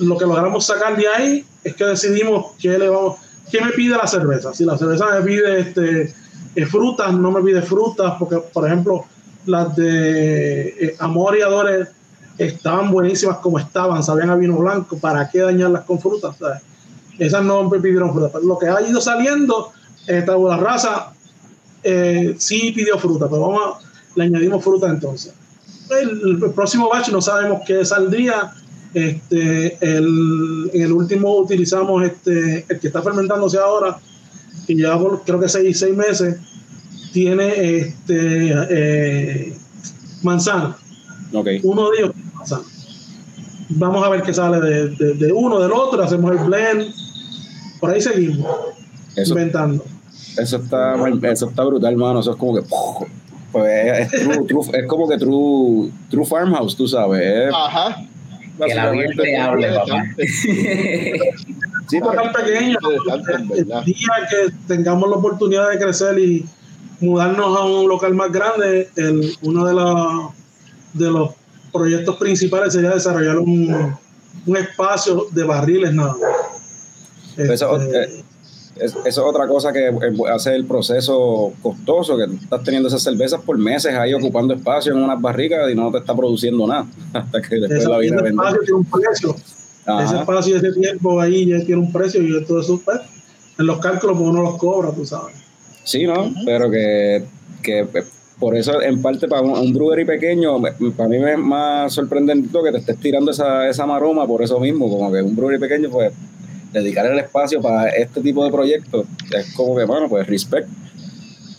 [0.00, 3.18] lo que logramos sacar de ahí es que decidimos qué le vamos,
[3.50, 4.52] qué me pide la cerveza.
[4.52, 6.14] Si la cerveza me pide este,
[6.54, 9.04] eh, frutas, no me pide frutas, porque por ejemplo
[9.46, 11.88] las de eh, Amor y Adores
[12.38, 16.36] estaban buenísimas como estaban, sabían a vino blanco, ¿para qué dañarlas con frutas?
[16.38, 16.62] ¿sabes?
[17.18, 18.30] Esas no me pidieron frutas.
[18.32, 19.70] Pero lo que ha ido saliendo,
[20.06, 21.12] esta la raza
[21.82, 23.78] eh, sí pidió fruta, pero vamos a-
[24.14, 25.32] le añadimos fruta entonces.
[25.90, 28.52] El, el próximo batch no sabemos qué saldría.
[28.94, 33.98] Este, el, en el último utilizamos este, el que está fermentándose ahora,
[34.66, 36.36] que lleva por, creo que seis, seis meses,
[37.12, 39.56] tiene este, eh,
[40.22, 40.76] manzana.
[41.32, 41.48] Ok.
[41.62, 42.62] Uno de ellos manzana.
[43.70, 46.92] Vamos a ver qué sale de, de- de uno, del otro, hacemos el blend.
[47.80, 48.46] Por ahí seguimos
[49.16, 49.84] Eso, inventando.
[50.38, 50.94] eso, está,
[51.32, 52.20] eso está brutal, hermano.
[52.20, 52.62] Eso es como que.
[53.50, 57.20] Pues es, true- true- es como que true, true farmhouse, tú sabes.
[57.48, 57.96] es Ajá.
[58.66, 60.04] Que la básicamente- Virgen hable, papá.
[61.88, 62.78] Sí, tan pequeño.
[63.34, 63.84] El verdad.
[63.84, 66.44] día que tengamos la oportunidad de crecer y
[67.00, 70.28] mudarnos a un local más grande, el, uno de, la-
[70.92, 71.30] de los
[71.72, 73.94] proyectos principales sería desarrollar un,
[74.46, 76.14] un espacio de barriles nada.
[77.36, 78.24] Eso, Este, eh,
[78.76, 79.94] es- eso es otra cosa que eh,
[80.32, 85.02] hace el proceso costoso, que estás teniendo esas cervezas por meses ahí ocupando espacio en
[85.02, 88.74] unas barricas y no te está produciendo nada hasta que después la viene espacio tiene
[88.74, 89.36] un precio.
[89.84, 90.04] Ajá.
[90.04, 93.00] Ese espacio y ese tiempo ahí ya tiene un precio y todo eso pues,
[93.58, 95.34] en los cálculos pues, uno los cobra, tú sabes.
[95.84, 96.32] Sí, ¿no?
[96.44, 97.24] Pero que,
[97.62, 98.04] que eh,
[98.42, 100.60] por eso, en parte, para un, un brewery pequeño,
[100.96, 104.58] para mí me es más sorprendente que te estés tirando esa, esa maroma por eso
[104.58, 106.12] mismo, como que un brewery pequeño, pues,
[106.72, 110.68] dedicar el espacio para este tipo de proyectos, es como que, bueno, pues, respect.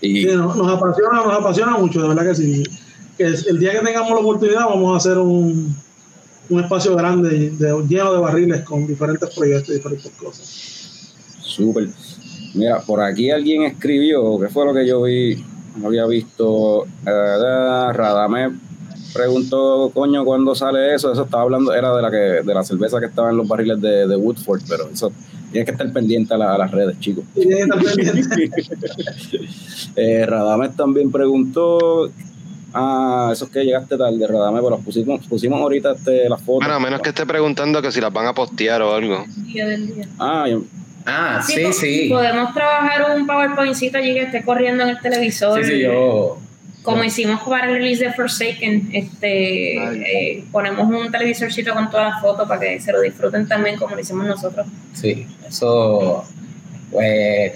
[0.01, 2.63] Y Sí, nos, nos apasiona, nos apasiona mucho, de verdad que sí.
[3.17, 5.73] Que el día que tengamos la oportunidad vamos a hacer un,
[6.49, 11.13] un espacio grande de- lleno de barriles con diferentes proyectos, diferentes cosas.
[11.39, 11.87] Súper.
[12.55, 15.41] Mira, por aquí alguien escribió, ¿qué fue lo que yo vi?
[15.77, 16.85] No había visto.
[17.05, 18.51] eh, Radame
[19.13, 21.11] preguntó, coño, ¿cuándo sale eso?
[21.11, 23.79] Eso estaba hablando, era de la que de la cerveza que estaba en los barriles
[23.79, 25.11] de, de Woodford, pero eso
[25.51, 27.23] tienes que estar pendiente a, la- a las redes, chicos.
[29.95, 32.09] Eh, Radames también preguntó.
[32.75, 36.61] Ah, eso es que llegaste tarde, Radame, pero pusimos, pusimos ahorita este, las fotos.
[36.67, 39.23] Bueno, a menos que esté preguntando que si las van a postear o algo.
[39.45, 40.07] Día del día.
[40.17, 40.63] Ah, yo-
[41.05, 42.07] Ah, sí, po- sí.
[42.09, 45.63] Podemos trabajar un PowerPointcito allí que esté corriendo en el televisor.
[45.63, 46.37] Sí, sí, yo.
[46.81, 49.77] Como hicimos para el release de Forsaken, este,
[50.37, 53.95] eh, ponemos un televisorcito con todas las fotos para que se lo disfruten también como
[53.95, 54.67] lo hicimos nosotros.
[54.93, 56.25] Sí, eso.
[56.91, 57.53] Pues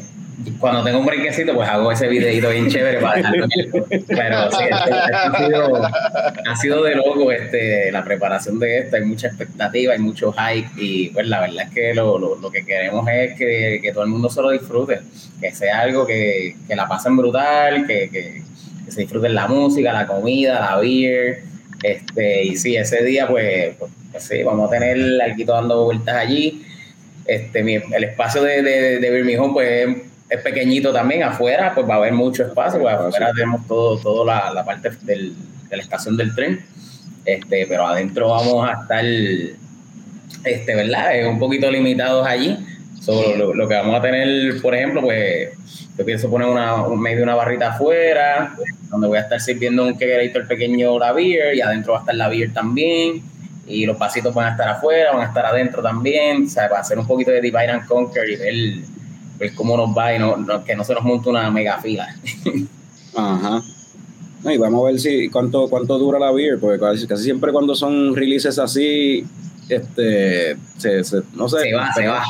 [0.59, 4.51] cuando tengo un brequecito, pues hago ese videito bien chévere para dejarlo en el Pero
[4.51, 8.97] sí, este, este ha, sido, ha, sido, de loco este, la preparación de esto.
[8.97, 10.69] Hay mucha expectativa, hay mucho hype.
[10.77, 14.03] Y pues la verdad es que lo, lo, lo que queremos es que, que, todo
[14.03, 14.99] el mundo se lo disfrute.
[15.41, 18.43] Que sea algo que, que la pasen brutal, que, que,
[18.89, 21.43] se disfruten la música, la comida, la beer.
[21.81, 26.15] Este, y sí, ese día, pues, pues, pues sí, vamos a tener algo dando vueltas
[26.15, 26.63] allí.
[27.25, 31.95] Este, mi, el espacio de, de, de Birmingham, pues es pequeñito también, afuera pues va
[31.95, 35.34] a haber mucho espacio, pues afuera tenemos todo, todo la, la parte del,
[35.69, 36.65] de la estación del tren,
[37.25, 39.05] este, pero adentro vamos a estar,
[40.43, 41.28] este, ¿verdad?
[41.28, 42.57] un poquito limitados allí.
[43.01, 45.49] Sobre lo, que vamos a tener, por ejemplo, pues
[45.97, 48.53] yo pienso poner una, medio una barrita afuera,
[48.89, 52.15] donde voy a estar sirviendo un el pequeño la beer y adentro va a estar
[52.15, 53.21] la beer también.
[53.65, 56.82] Y los pasitos van a estar afuera, van a estar adentro también, o sea, para
[56.82, 58.53] hacer un poquito de divide and conquer y ver
[59.38, 62.07] ver cómo nos va y no, que no se nos monte una mega fila.
[63.15, 63.63] Ajá.
[64.45, 68.15] y vamos a ver si cuánto, cuánto dura la beer, porque casi, siempre cuando son
[68.15, 69.25] releases así,
[69.69, 71.61] este, se, se, no sé.
[71.61, 72.23] Se va, se va.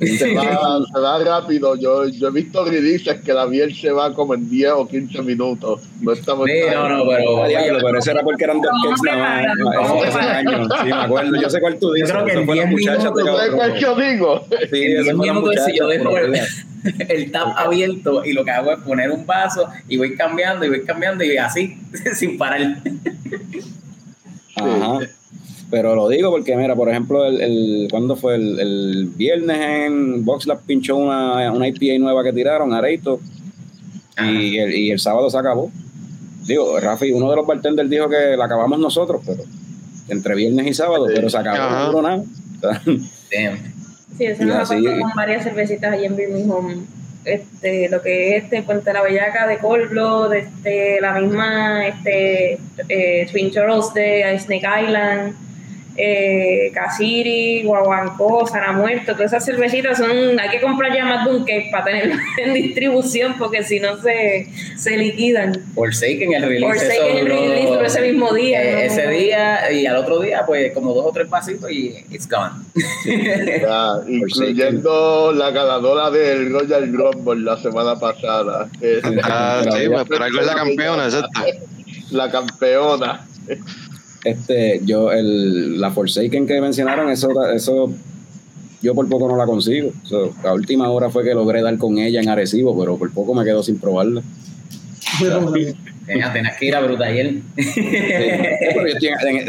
[0.00, 1.76] Se va, rápido.
[1.76, 5.22] Yo, yo he visto releases que la biel se va como en 10 o 15
[5.22, 5.82] minutos.
[6.00, 6.46] No estamos.
[6.46, 7.98] Sí, no, no, pero.
[7.98, 10.36] Eso era porque eran dos cakes nada más.
[10.36, 10.68] años.
[10.80, 11.40] Sí, me acuerdo.
[11.40, 12.08] Yo sé cuál tú dices.
[12.10, 13.24] Yo creo que en 10 minutos.
[13.24, 14.46] ¿Sabes cuál yo digo?
[14.70, 16.38] Sí, en 10 minutos, si yo dejo el,
[17.08, 20.68] el tap abierto y lo que hago es poner un vaso y voy cambiando y
[20.70, 21.78] voy cambiando y así,
[22.14, 22.78] sin parar.
[24.56, 25.00] Ajá.
[25.70, 28.36] Pero lo digo porque, mira, por ejemplo, el, el ¿cuándo fue?
[28.36, 33.20] El, el viernes en VoxLab pinchó una, una IPA nueva que tiraron, Areito,
[34.22, 35.70] y el, y el sábado se acabó.
[36.46, 39.42] Digo, Rafi, uno de los bartenders dijo que la acabamos nosotros, pero
[40.08, 42.22] entre viernes y sábado, pero se acabó no nada.
[44.16, 46.86] Sí, eso nos ha pasado con varias cervecitas allí en Birmingham.
[47.24, 52.58] Este, lo que es este Puente la Bellaca de Cold este, la misma este,
[52.88, 55.34] eh, Twin Turtles de Snake Island
[55.96, 61.30] eh, Casiri, Guaguancó, Sana Muerto, todas esas cervecitas son, hay que comprar ya más de
[61.36, 65.62] un cake para tener en distribución porque si no se, se liquidan.
[65.74, 66.66] Forsaken el release.
[66.66, 68.62] Forsaken el release, ese mismo día.
[68.62, 72.28] Eh, ese día y al otro día, pues como dos o tres pasitos y it's
[72.28, 72.64] gone.
[74.08, 78.68] incluyendo la ganadora del Royal Rumble la semana pasada.
[79.22, 81.40] ah, sí, pues por algo es la campeona, exacto.
[82.10, 83.26] La campeona.
[84.24, 87.92] Este, yo, el, la Forsaken que mencionaron, eso, eso
[88.84, 89.92] yo por poco no la consigo.
[90.42, 93.44] la última hora fue que logré dar con ella en Arecibo, pero por poco me
[93.44, 94.22] quedo sin probarla.
[96.06, 97.34] Tenías que ir a Brutayer.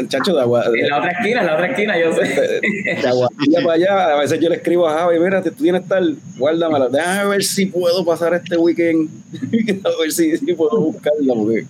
[0.08, 0.64] chacho de agua.
[0.74, 2.22] En la otra esquina, en la otra esquina, yo sé.
[2.22, 6.16] De aguadilla para allá, a veces yo le escribo a Javi, mira, tú tienes tal,
[6.38, 6.88] guárdamela.
[6.88, 9.10] Déjame ver si puedo pasar este weekend.
[9.84, 11.66] a ver si, si puedo buscarla, porque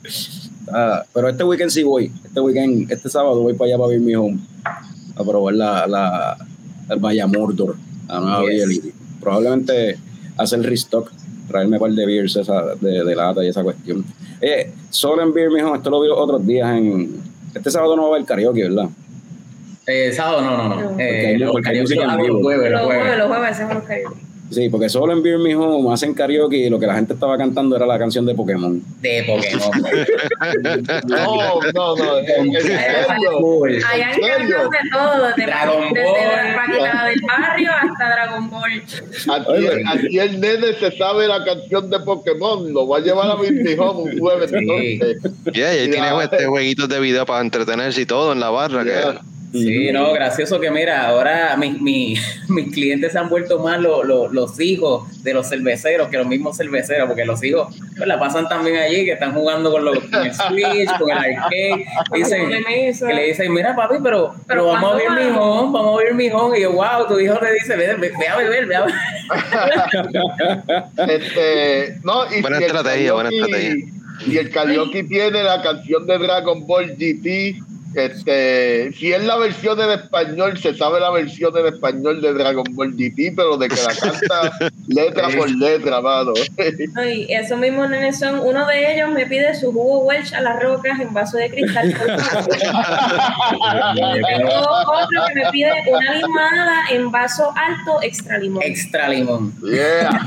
[0.73, 2.13] Ah, pero este weekend sí voy.
[2.25, 4.39] Este weekend, este sábado voy para allá para ver mi home.
[5.17, 6.37] A probar la, la,
[6.91, 7.77] el Vaya Mordor.
[9.21, 9.99] probablemente
[10.37, 11.11] hacer restock.
[11.49, 14.05] Traerme un par de beers esa, de, de, lata y esa cuestión.
[14.41, 17.21] Eh, solo en Beer, mijo, esto lo vi otros días en.
[17.55, 18.89] Este sábado no va a haber karaoke, ¿verdad?
[19.87, 20.99] Eh, sábado no, no, no.
[20.99, 22.71] Eh, los, jueves, los jueves.
[22.73, 24.26] Los jueves, los jueves hacemos karaoke.
[24.51, 27.37] Sí, porque solo en Beer Me Home hacen karaoke y lo que la gente estaba
[27.37, 28.81] cantando era la canción de Pokémon.
[29.01, 29.71] De Pokémon.
[31.09, 32.15] no, no, no.
[32.27, 38.73] Hay canciones de todo, desde, Dragon desde la página del barrio hasta Dragon Ball.
[38.73, 43.35] Aquí, aquí, el nene se sabe la canción de Pokémon, lo va a llevar a
[43.35, 44.51] Beer Me Home un jueves.
[44.51, 45.01] Sí.
[45.53, 48.85] Yeah, y tiene este jueguitos de video para entretenerse y todo en la barra.
[48.85, 49.13] Yeah.
[49.13, 52.15] Que Sí, no, gracioso que mira, ahora mi, mi,
[52.49, 57.07] mis clientes se han vuelto más los hijos de los cerveceros que los mismos cerveceros,
[57.07, 60.99] porque los hijos pues, la pasan también allí, que están jugando con, los, el Switch,
[60.99, 65.37] con el arcade, dicen, que le dicen, mira papi, pero, pero, vamos a ver mi
[65.37, 68.13] home, vamos a ver mi home, y yo, wow, tu hijo le dice, ve, ve,
[68.19, 68.97] ve a beber, ve a beber.
[71.11, 73.75] este, no, y buena estrategia, buena estrategia.
[74.27, 77.57] Y el karaoke tiene la canción de Dragon Ball GT
[77.97, 82.65] este, si es la versión en español, se sabe la versión en español de Dragon
[82.73, 84.53] Ball GT, pero de que la canta
[84.89, 86.33] letra por letra, mano.
[86.97, 88.41] Ay, eso mismo, nenes, son.
[88.41, 91.95] Uno de ellos me pide su jugo Welch a las rocas en vaso de cristal.
[94.47, 98.63] otro que me pide una limada en vaso alto extra limón.
[98.63, 99.55] Extra limón.
[99.63, 100.21] Yeah.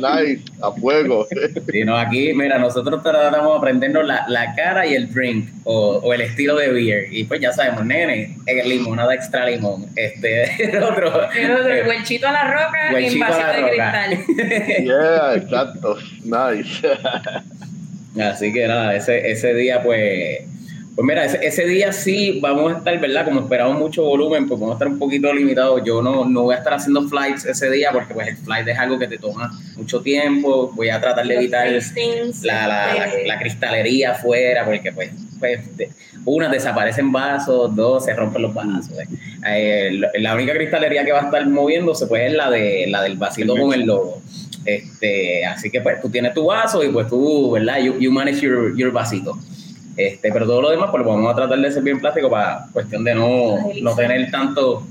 [0.00, 0.42] nice.
[0.62, 1.26] A fuego.
[1.70, 6.00] Sí, no, aquí, mira, nosotros tratamos de aprendernos la, la cara y el drink, o,
[6.02, 7.12] o el estilo de de beer.
[7.12, 9.86] Y pues ya sabemos, nene, el limonada extra limón.
[9.96, 11.30] Este, el otro.
[11.32, 14.04] El otro, el huelchito a la roca la vasito de roca.
[14.08, 14.82] cristal.
[14.84, 15.98] Yeah, exacto.
[16.24, 16.88] Nice.
[18.22, 20.40] Así que nada, ese, ese día, pues,
[20.94, 23.24] pues mira, ese, ese día sí vamos a estar, ¿verdad?
[23.24, 25.80] Como esperamos mucho volumen, pues vamos a estar un poquito limitados.
[25.84, 28.78] Yo no, no voy a estar haciendo flights ese día porque pues el flight es
[28.78, 30.70] algo que te toma mucho tiempo.
[30.74, 31.66] Voy a tratar de evitar
[32.42, 35.10] la, la, la, la cristalería afuera porque pues,
[35.42, 35.90] pues de-
[36.24, 38.92] una, desaparecen vasos, dos, se rompen los vasos.
[39.00, 39.06] eh.
[39.46, 43.16] Eh, la- única cristalería que va a estar moviéndose pues es la, de, la del
[43.16, 44.22] vasito con el logo.
[44.64, 47.78] Este, así que pues tú tienes tu vaso y pues tú, ¿verdad?
[47.80, 49.36] You, you manage your, your vasito.
[49.96, 52.66] Este, pero todo lo demás pues lo vamos a tratar de ser bien plástico para
[52.72, 54.86] cuestión de no, no tener tanto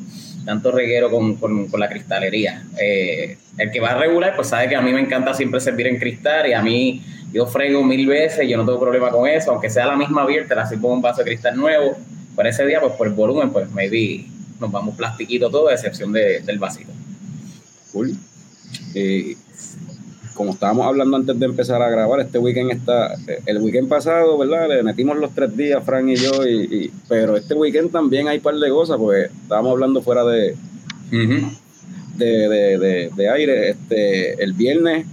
[0.45, 2.64] tanto reguero con, con- con la cristalería.
[2.82, 5.86] Eh, el que va a regular, pues sabe que a mí me encanta siempre servir
[5.88, 9.51] en cristal y a mí yo frego mil veces, yo no tengo problema con eso,
[9.51, 11.97] aunque sea la misma beer, te la sirvo en un vaso de cristal nuevo.
[12.36, 14.25] Para ese día, pues por el volumen, pues maybe
[14.59, 16.91] nos vamos plastiquito todo, a excepción de- del vasito.
[17.91, 18.15] Cool.
[18.95, 19.36] Eh,
[20.34, 24.38] como estábamos hablando antes de empezar a grabar, este weekend está, eh, el weekend pasado,
[24.38, 24.69] ¿verdad?
[24.69, 28.39] Le metimos los tres días, Fran y yo, y, y- pero este weekend también hay
[28.39, 30.55] par de cosas, pues estábamos hablando fuera de,
[31.11, 33.69] de, de, de- de aire.
[33.71, 35.05] Este, el viernes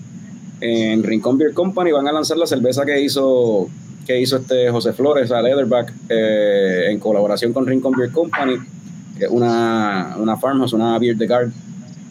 [0.61, 3.68] en Rincón Beer Company van a lanzar la cerveza que hizo
[4.06, 8.56] que hizo este José Flores a Leatherback eh, en colaboración con Rincón Beer Company,
[9.20, 11.50] es una, una farmhouse, una beer de guard,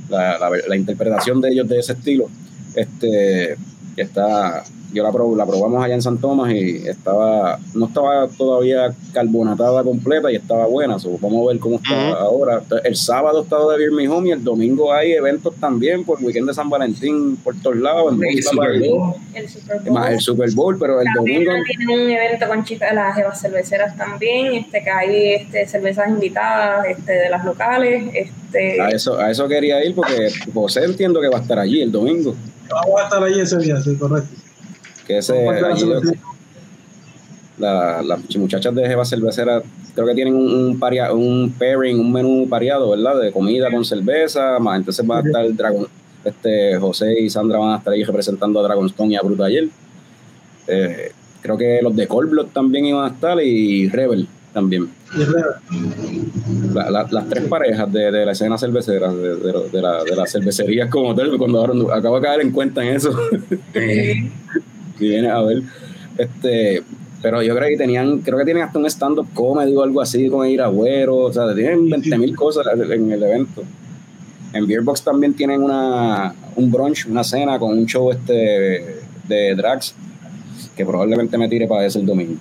[0.10, 2.30] la, la, la interpretación de ellos de ese estilo.
[2.76, 3.58] Este,
[3.98, 8.28] que está, yo la, prob- la probamos allá en San Tomás y estaba, no estaba
[8.28, 11.00] todavía carbonatada completa y estaba buena.
[11.00, 12.62] so, vamos a ver cómo está ahora.
[12.84, 16.26] El sábado estado de Beer Me Home y el domingo hay eventos también por el
[16.28, 18.14] weekend de San Valentín por todos lados.
[18.14, 19.14] en Y Bogotá, Super Bowl.
[19.34, 19.92] El Super Bowl.
[19.94, 23.16] más el Super Bowl, pero el domingo También tienen un evento con chicas de las
[23.16, 28.04] jevas cerveceras también, este, que hay este, cervezas invitadas este, de las locales.
[28.14, 31.82] Este, a eso, a eso quería ir porque José entiendo que va a estar allí
[31.82, 32.36] el domingo.
[32.70, 34.30] Vamos a estar ahí ese día, sí, correcto.
[35.06, 35.86] Que ese, allí,
[37.58, 39.62] la- las muchachas de Jeva Cervecera
[39.96, 43.20] creo que tienen un, un, paria- un pairing, un menú pareado, ¿verdad?
[43.20, 45.88] De comida con cerveza, más entonces va a estar Dragon,
[46.24, 49.70] este José y Sandra van a estar ahí representando a Dragonstone y a Brutal ayer.
[50.68, 51.12] Eh,
[51.42, 54.28] creo que los de Cold Blood también iban a estar y Rebel
[54.58, 54.90] también.
[56.74, 60.16] La- la- las tres parejas de, de la escena cervecera, de, de, de la, de
[60.16, 63.12] las cervecerías como tal, cuando ahora acabo de caer en cuenta en eso.
[65.00, 65.62] Viene a ver.
[66.18, 66.82] Este,
[67.22, 70.28] pero yo creo que tenían, creo que tienen hasta un stand-up comedy o algo así
[70.28, 73.64] con ir Agüero, o sea, tienen 20 mil cosas en el evento.
[74.54, 78.96] En Beerbox también tienen una, un brunch, una cena con un show este
[79.28, 79.94] de drags
[80.76, 82.38] que probablemente me tire para ese el domingo.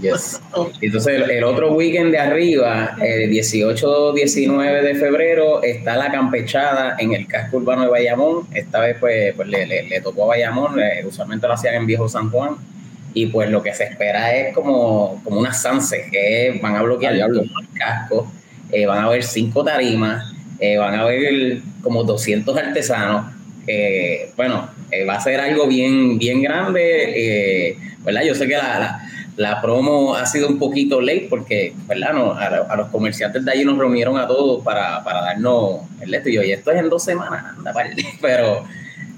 [0.00, 0.40] Yes.
[0.80, 7.12] Entonces, el, el otro weekend de arriba, el 18-19 de febrero, está la campechada en
[7.14, 8.46] el casco urbano de Bayamón.
[8.54, 11.86] Esta vez, pues, pues le, le- le tocó a Bayamón, eh, usualmente lo hacían en
[11.86, 12.56] Viejo San Juan.
[13.16, 17.14] Y pues lo que se espera es como, como una sunset, que van a bloquear
[17.14, 18.32] Ah, el casco,
[18.72, 23.32] eh, van a haber cinco tarimas, eh, van a haber como 200 artesanos.
[23.68, 28.22] eh, bueno, eh, va a ser algo bien, bien grande, eh, ¿verdad?
[28.24, 29.03] Yo sé que la, la-
[29.36, 32.12] la promo ha sido un poquito late porque, ¿verdad?
[32.12, 36.14] No, a, a los comerciantes de allí nos reunieron a todos para, para darnos el
[36.14, 36.28] esto.
[36.28, 37.72] Y yo, y esto es en dos semanas, anda.
[38.20, 38.64] Pero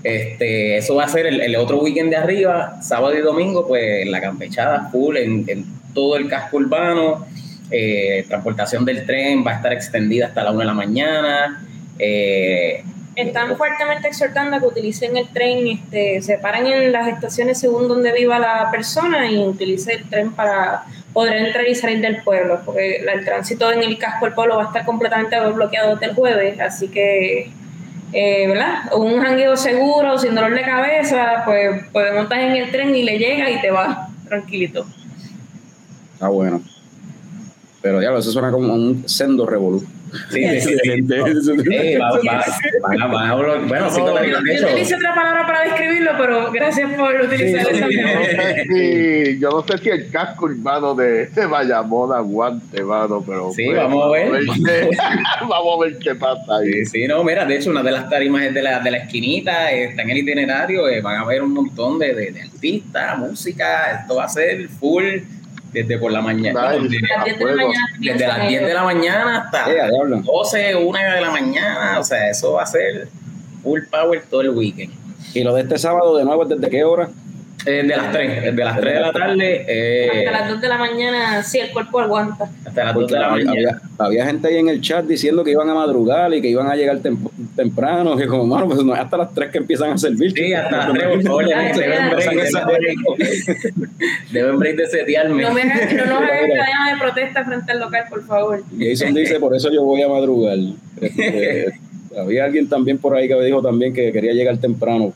[0.02, 4.20] este, eso va a ser el, otro weekend de arriba, sábado y domingo, pues la
[4.20, 7.26] campechada full en, en todo el casco urbano.
[7.70, 11.66] Eh, transportación del tren va a estar extendida hasta la una de la mañana.
[11.98, 12.84] Eh,
[13.16, 17.88] Están fuertemente exhortando a que utilicen el tren, este, se paran en las estaciones según
[17.88, 22.60] donde viva la persona y utilice el tren para poder entrar y salir del pueblo,
[22.66, 26.14] porque el tránsito en el casco del pueblo va a estar completamente bloqueado desde el
[26.14, 27.50] jueves, así que,
[28.12, 28.92] eh, ¿verdad?
[28.94, 33.18] Un jangueo seguro, sin dolor de cabeza, pues, pues montas en el tren y le
[33.18, 33.96] llega y te vas
[34.28, 34.84] tranquilito.
[36.12, 36.60] Está bueno.
[37.80, 39.86] Pero ya, eso suena como un sendo revolú.
[40.30, 40.40] Sí,
[43.66, 44.00] bueno, sí,
[44.90, 48.54] Yo otra palabra para describirlo, pero gracias por utilizar Sí, esa sí, Yo no palabra.
[48.54, 53.52] sé si, yo no sé si el casco urbano de, de Bayamón aguante, mano, pero
[53.52, 54.30] Sí, pues, vamos a ver.
[54.64, 54.90] qué,
[55.48, 56.72] vamos a ver qué pasa ahí.
[56.72, 58.98] Sí, sí, no, mira, de hecho, una de las tarimas es de la, de la
[58.98, 63.18] esquinita, está en el itinerario, eh, van a ver un montón de, de, de artistas,
[63.18, 65.04] música, esto va a ser full
[65.76, 68.82] desde por la mañana, desde, las 10 de la mañana desde las 10 de la
[68.82, 70.22] mañana hasta diablo.
[70.22, 73.08] 12, 1 de la mañana, o sea, eso va a ser
[73.62, 74.94] full power todo el weekend.
[75.34, 77.10] Y lo de este sábado, de nuevo, ¿desde qué hora?
[77.66, 79.64] Eh, de las 3, de las 3 de la tarde.
[79.68, 82.48] Eh, Hasta las 2 de la mañana, sí, el cuerpo aguanta.
[82.64, 83.68] hasta las 2 Porque de la había, mañana.
[83.98, 86.68] había- había gente ahí en el chat diciendo que iban a madrugar y que iban
[86.70, 87.18] a llegar tem-
[87.56, 90.32] temprano, que como, mano, pues no es hasta las 3 que empiezan a servir.
[90.32, 91.44] Sí, hasta las 3, por favor,
[94.32, 95.42] deben break, deben de setearme.
[95.42, 95.80] No, me no nos
[96.28, 98.62] cadena de protesta frente al local, por favor.
[98.78, 100.56] Jason dice, por eso yo voy a madrugar.
[101.00, 101.74] Este,
[102.18, 105.12] había alguien también por ahí que dijo también que quería llegar temprano.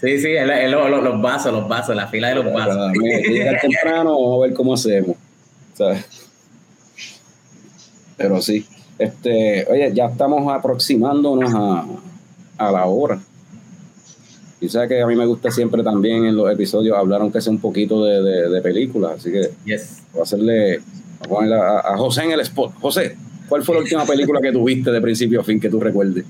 [0.00, 2.76] Sí, sí, el- el- los, los vasos, los vasos, la fila de los vasos.
[2.76, 5.16] Para mí, hay que llegar temprano, vamos a ver cómo hacemos.
[5.74, 6.04] ¿sabes?
[8.16, 8.66] Pero sí,
[8.98, 11.84] este, oye, ya estamos aproximándonos a,
[12.58, 13.20] a la hora.
[14.60, 17.52] Y sabes que a mí me gusta siempre también en los episodios hablar, aunque sea
[17.52, 19.12] un poquito de, de, de películas.
[19.20, 20.02] Así que Yes.
[20.12, 22.72] voy a hacerle, voy a ponerle a, a José en el spot.
[22.80, 23.16] José,
[23.48, 26.24] ¿cuál fue la última película que tuviste de principio a fin que tú recuerdes?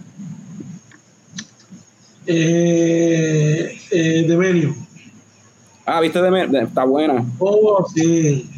[2.30, 4.74] Eh, eh, The Menu.
[5.86, 7.24] Ah, viste, de, de- está buena.
[7.38, 8.48] Oh, sí.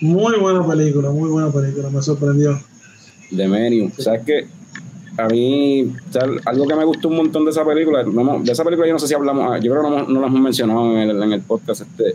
[0.00, 2.58] Muy buena película, muy buena película, me sorprendió.
[3.30, 3.90] de Menu.
[3.98, 4.46] ¿Sabes qué?
[5.18, 6.40] A mí, ¿sabes?
[6.46, 8.98] algo que me gustó un montón de esa película, no de esa película yo no
[8.98, 11.32] sé si hablamos, ah, yo creo que no, no la hemos mencionado en el, en
[11.32, 12.14] el podcast este,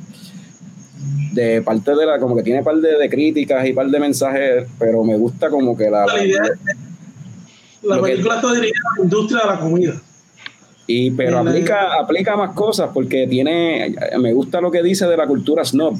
[1.34, 4.65] de parte de la, como que tiene par de, de críticas y par de mensajes,
[4.77, 6.05] pero me gusta como que la...
[6.05, 6.41] La idea
[7.84, 10.01] la que- película está dirigida a la industria de la comida.
[10.93, 15.25] Y, pero aplica, aplica más cosas porque tiene, me gusta lo que dice de la
[15.25, 15.97] cultura snob,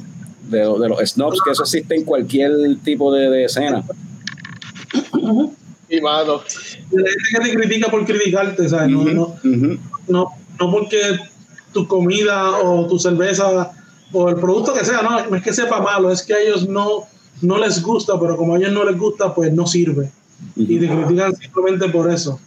[0.50, 2.52] de, de los snobs, que eso existe en cualquier
[2.84, 3.82] tipo de, de escena.
[5.88, 6.42] Y mano,
[6.90, 8.90] la gente que te critica por criticarte, ¿sabes?
[8.90, 9.36] No, no,
[10.08, 10.28] no,
[10.60, 11.00] no porque
[11.72, 13.72] tu comida o tu cerveza
[14.12, 16.68] o el producto que sea, no, no es que sepa malo, es que a ellos
[16.68, 17.04] no,
[17.40, 20.10] no les gusta, pero como a ellos no les gusta, pues no sirve.
[20.54, 22.38] Y te critican simplemente por eso,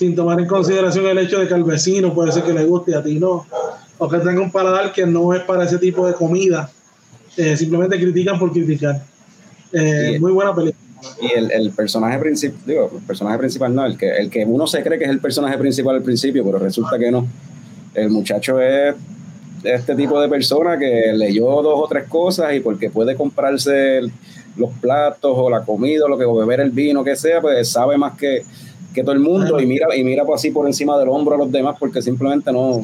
[0.00, 2.92] sin tomar en consideración el hecho de que al vecino puede ser que le guste
[2.92, 3.44] y a ti no,
[3.98, 6.70] o que tenga un paladar que no es para ese tipo de comida.
[7.36, 9.02] Eh, simplemente critican por criticar.
[9.74, 10.16] Eh.
[10.18, 10.82] Muy buena película.
[11.20, 14.66] Y el, el personaje principal, digo, el personaje principal no, el que, el que uno
[14.66, 17.26] se cree que es el personaje principal al principio, pero resulta que no.
[17.92, 18.94] El muchacho es
[19.62, 24.12] este tipo de persona que leyó dos o tres cosas y porque puede comprarse el-
[24.56, 27.68] los platos o la comida o lo que o beber el vino que sea, pues
[27.68, 28.42] sabe más que,
[28.94, 31.50] que todo el mundo y mira y mira así por encima del hombro a los
[31.52, 32.80] demás porque simplemente no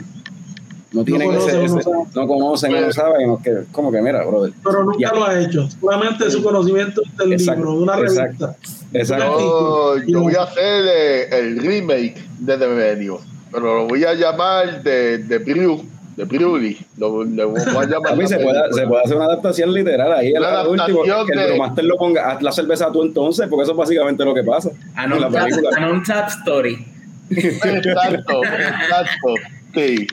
[0.92, 2.06] no tienen ese- conocen, no ese- saben.
[2.14, 4.52] no conocen, no saben, no, que, como que mira, brother.
[4.64, 5.12] Pero nunca Ya.
[5.12, 5.68] lo ha hecho.
[5.78, 8.56] Solamente su conocimiento del Exacto, libro, de una exacto, revista.
[8.92, 9.96] Exacto.
[9.98, 13.18] yo, yo no- voy a hacer eh, el remake de The Menu,
[13.52, 15.82] pero lo voy a llamar de, de Brew,
[16.16, 16.78] de Brewly.
[16.96, 18.12] Lo, le voy a llamar.
[18.12, 20.66] A mí la se puede, se puede hacer una adaptación literal ahí el, Una el
[20.68, 23.72] último, adaptación que el de- Brewmaster lo ponga, haz la cerveza tú entonces, porque eso
[23.72, 25.70] es básicamente lo que pasa en la untapped, película.
[25.76, 26.86] an untapped story.
[27.30, 29.34] Exacto, exacto.
[29.74, 30.06] Sí.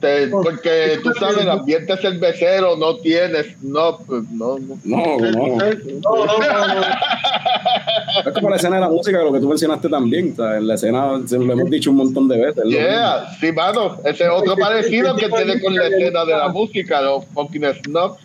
[0.00, 4.78] Te- porque tú sabes, el ambiente cervecero no tienes, no, pues, no, no.
[4.84, 5.30] No, no.
[5.30, 6.80] No, no, no, no.
[8.26, 10.32] Es como la escena de la música, lo que tú mencionaste también.
[10.32, 12.64] o sea, en la escena, se lo hemos dicho un montón de veces.
[12.66, 13.96] Yeah, sí, mano.
[14.04, 18.20] Ese es otro parecido que tiene con la escena de la música, los fucking snobs.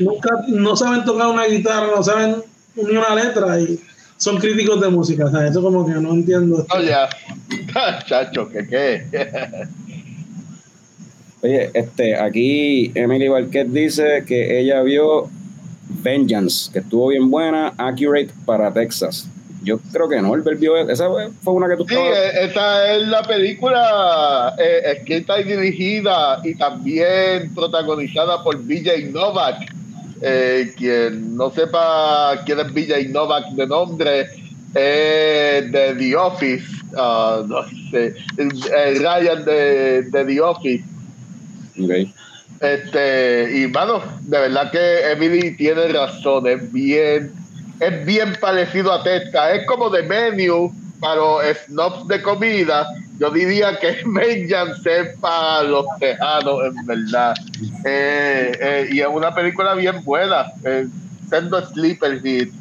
[0.00, 2.36] Nunca, no saben tocar una guitarra, no saben
[2.76, 3.78] ni una letra y
[4.16, 5.26] son críticos de música.
[5.26, 6.66] O sea, eso como que no entiendo.
[6.74, 6.92] Oye,
[8.06, 9.06] chacho, que qué.
[11.42, 15.28] Oye, este, aquí Emily Barquet dice que ella vio
[16.02, 19.28] Vengeance, que estuvo bien buena, accurate para Texas.
[19.62, 21.08] Yo creo que no, el vio esa
[21.42, 26.54] fue una que tú Sí, eh, esa es la película eh, escrita y dirigida y
[26.54, 29.74] también protagonizada por BJ Novak.
[30.22, 34.20] Eh, quien no sepa quién es BJ Novak de nombre,
[34.72, 36.66] es de The Office.
[36.96, 40.84] ah, no sé, eh, Ryan de, de The Office.
[41.82, 41.90] Ok.
[42.60, 47.32] Este, y mano, de verdad que Emily tiene razón, es bien,
[47.80, 52.88] es bien parecido a Tesca, es como de menu para los snobs de comida.
[53.18, 57.34] Yo diría que es para los tejanos, en verdad.
[57.84, 60.86] Eh, eh, y es una película bien buena, eh,
[61.28, 62.52] siendo Sleeper Hit.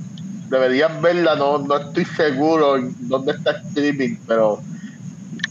[0.49, 4.61] Deberían verla, no, no estoy seguro en dónde está streaming, pero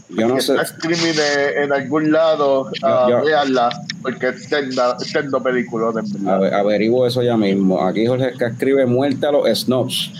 [0.09, 0.53] Yo no si sé.
[0.53, 1.13] está streaming
[1.57, 3.69] en, en algún lado, ah, yo- véanla,
[4.03, 6.53] porque es senda, sendo película, verdad.
[6.59, 7.81] averiguo eso ya mismo.
[7.85, 10.11] Aquí Jorge Esca escribe muerte a los snobs.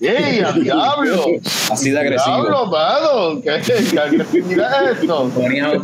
[0.00, 1.24] ¡Ey, a diablo!
[1.70, 2.36] Así de agresivo.
[2.42, 3.40] ¡Diablo, mano!
[3.42, 3.60] ¿Qué,
[3.90, 5.30] qué agresividad es eso?
[5.34, 5.80] Ponía-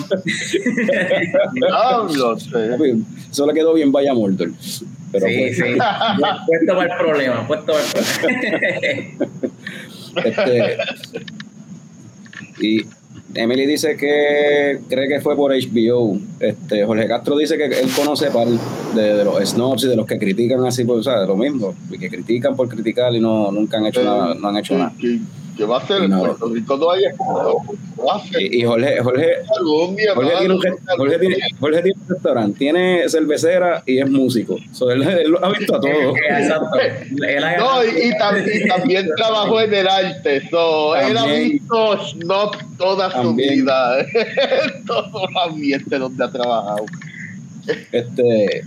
[1.52, 2.38] ¡Diablo!
[2.38, 2.48] sí.
[3.30, 4.50] Eso le quedó bien vaya Mordor.
[5.12, 5.62] Pero sí, pues, sí.
[6.46, 9.26] Puesto para el problema, puesto para el problema.
[10.24, 10.78] Este,
[12.60, 12.84] y
[13.38, 16.18] Emily dice que cree que fue por HBO.
[16.40, 20.06] Este, Jorge Castro dice que él conoce par de, de los snobs y de los
[20.06, 23.20] que critican así, pues, o sea, de lo mismo, y que critican por criticar y
[23.20, 24.92] no nunca han hecho nada, no han hecho nada.
[25.58, 26.20] Que, va a ser No.
[26.20, 27.56] Puerto Rico no hay escudo.
[28.38, 30.60] Y, y Jorge, Jorge, Jorge, tiene un,
[30.96, 34.56] Jorge, tiene, Jorge tiene un restaurante, tiene cervecera y es músico.
[34.72, 36.14] So, él, él lo ha visto a todo.
[36.30, 36.78] Exacto.
[37.58, 40.48] No, y, y tam- y también trabajó en el arte.
[40.48, 41.50] So, él ha También.
[41.50, 43.48] visto Snob toda También.
[43.50, 44.06] su vida.
[44.86, 46.86] todo el ambiente donde ha trabajado.
[47.92, 48.62] Este,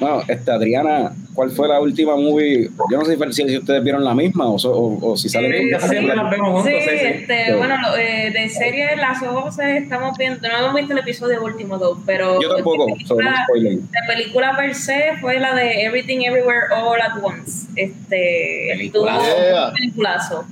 [0.00, 2.70] bueno, este, Adriana, ¿cuál fue la última movie?
[2.90, 5.52] Yo no sé si, si ustedes vieron la misma o, so- o, o si salen
[5.52, 6.82] Sí, siempre las vemos Sí, juntos.
[6.90, 7.06] Sí, sí.
[7.06, 7.52] este, Sí.
[7.56, 11.78] bueno, lo- eh, de serie Las Voces estamos viendo, no hemos visto el episodio último
[11.78, 13.72] dos, pero Yo tampoco, de película, spoiler.
[13.78, 17.66] de película per se fue la de Everything Everywhere All at Once.
[17.76, 19.22] Este, Peliculazo.
[19.36, 19.68] Yeah.
[19.68, 20.44] un peliculazo.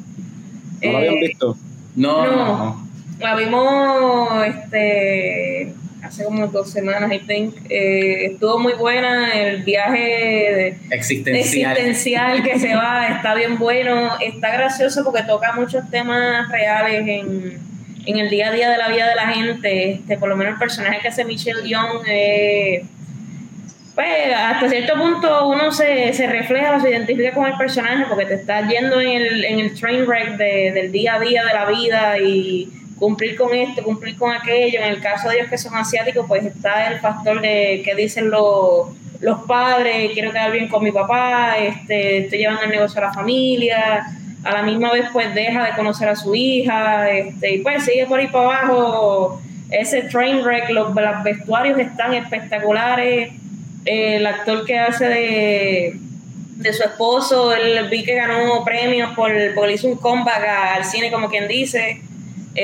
[0.82, 1.56] ¿No la habían Eh, visto?
[1.96, 2.46] No, no, No.
[2.64, 2.88] no.
[3.18, 5.74] La vimos este,
[6.08, 7.54] hace como dos semanas, I think.
[7.70, 9.32] Eh, estuvo muy buena.
[9.32, 11.72] El viaje de- Existencial.
[11.76, 14.10] existencial que se va está bien bueno.
[14.20, 17.58] Está gracioso porque toca muchos temas reales en,
[18.06, 19.92] en el día a día de la vida de la gente.
[19.92, 22.02] Este, por lo menos el personaje que hace Michelle Young.
[22.08, 22.84] eh,
[23.94, 28.26] pues hasta cierto punto uno se, se refleja o se identifica con el personaje porque
[28.26, 31.52] te estás yendo en el, en el train wreck de- del día a día de
[31.52, 32.68] la vida y
[32.98, 34.80] cumplir con esto, cumplir con aquello.
[34.80, 38.30] En el caso de ellos que son asiáticos, pues está el factor de que dicen
[38.30, 38.88] los,
[39.20, 43.12] los padres, quiero quedar bien con mi papá, este, estoy llevando el negocio a la
[43.12, 44.06] familia,
[44.44, 48.06] a la misma vez pues deja de conocer a su hija, este, y pues sigue
[48.06, 49.40] por ahí para abajo.
[49.70, 53.32] Ese train wreck, los, los vestuarios están espectaculares.
[53.84, 55.96] El actor que hace de,
[56.56, 60.42] de su esposo, él vi que ganó premios por, por hizo un comeback
[60.76, 62.02] al cine, como quien dice.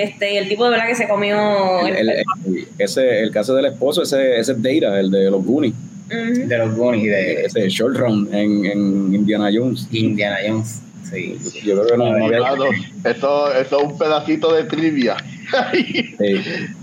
[0.02, 1.86] Este, y el tipo de verdad que se comió.
[1.86, 5.44] El, el- el- ese, el caso del esposo, ese, ese es Data, el de los
[5.44, 5.74] Goonies.
[6.08, 9.88] De los Goonies y de ese short round en, en Indiana Jones.
[9.90, 10.80] Indiana Jones.
[11.10, 11.36] Sí.
[11.64, 12.38] Yo creo que no, no había.
[12.38, 12.64] Claro,
[13.04, 15.16] eso, eso es un pedacito de trivia.
[15.72, 16.14] Sí.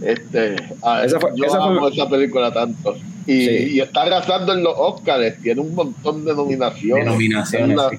[0.01, 2.95] este, ah, Esa fue- yo esa fue- amo esa película tanto.
[3.27, 3.67] Y, Sí.
[3.73, 7.03] y está arrasando en los Oscars, tiene un montón de nominaciones.
[7.05, 7.69] Denominaciones.
[7.71, 7.97] Es la- sí.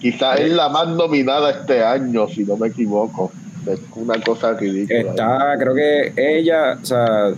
[0.00, 3.30] Quizás es la más nominada este año, si no me equivoco.
[3.66, 5.00] Es una cosa ridícula.
[5.00, 7.32] Está, creo que ella, o sea,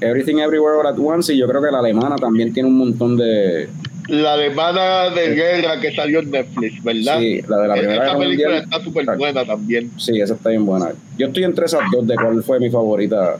[0.00, 3.16] Everything Everywhere All at Once, y yo creo que la alemana también tiene un montón
[3.16, 3.68] de.
[4.08, 7.18] La alemana de guerra que salió en Netflix, ¿verdad?
[7.20, 8.64] Sí, la de la Primera Esa Guerra película Mundial.
[8.64, 9.90] está súper buena también.
[9.96, 10.90] Sí, esa está bien buena.
[11.16, 13.38] Yo estoy entre esas dos de cuál fue mi favorita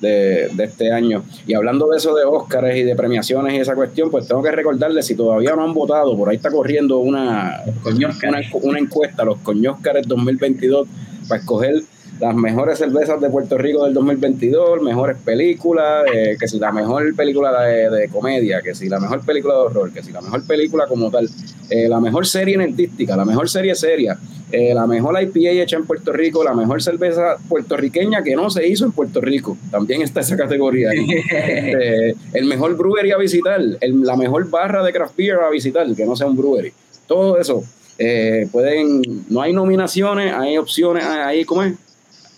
[0.00, 1.24] de, de este año.
[1.46, 4.50] Y hablando de eso de Óscares y de premiaciones y esa cuestión, pues tengo que
[4.50, 9.38] recordarles, si todavía no han votado, por ahí está corriendo una, una, una encuesta, los
[9.38, 10.88] Coñóscares 2022,
[11.28, 11.82] para escoger
[12.20, 17.14] las mejores cervezas de Puerto Rico del 2022, mejores películas, eh, que si la mejor
[17.14, 20.46] película de, de comedia, que si la mejor película de horror, que si la mejor
[20.46, 21.28] película como tal,
[21.68, 24.16] eh, la mejor serie nerdística, la mejor serie seria,
[24.50, 28.66] eh, la mejor IPA hecha en Puerto Rico, la mejor cerveza puertorriqueña que no se
[28.66, 30.90] hizo en Puerto Rico, también está esa categoría.
[30.90, 31.06] ahí.
[31.30, 35.86] Este, el mejor brewery a visitar, el- la mejor barra de craft beer a visitar,
[35.94, 36.72] que no sea un brewery.
[37.06, 37.62] Todo eso.
[37.98, 41.74] Eh, pueden, no hay nominaciones, hay opciones, ahí, ¿cómo es?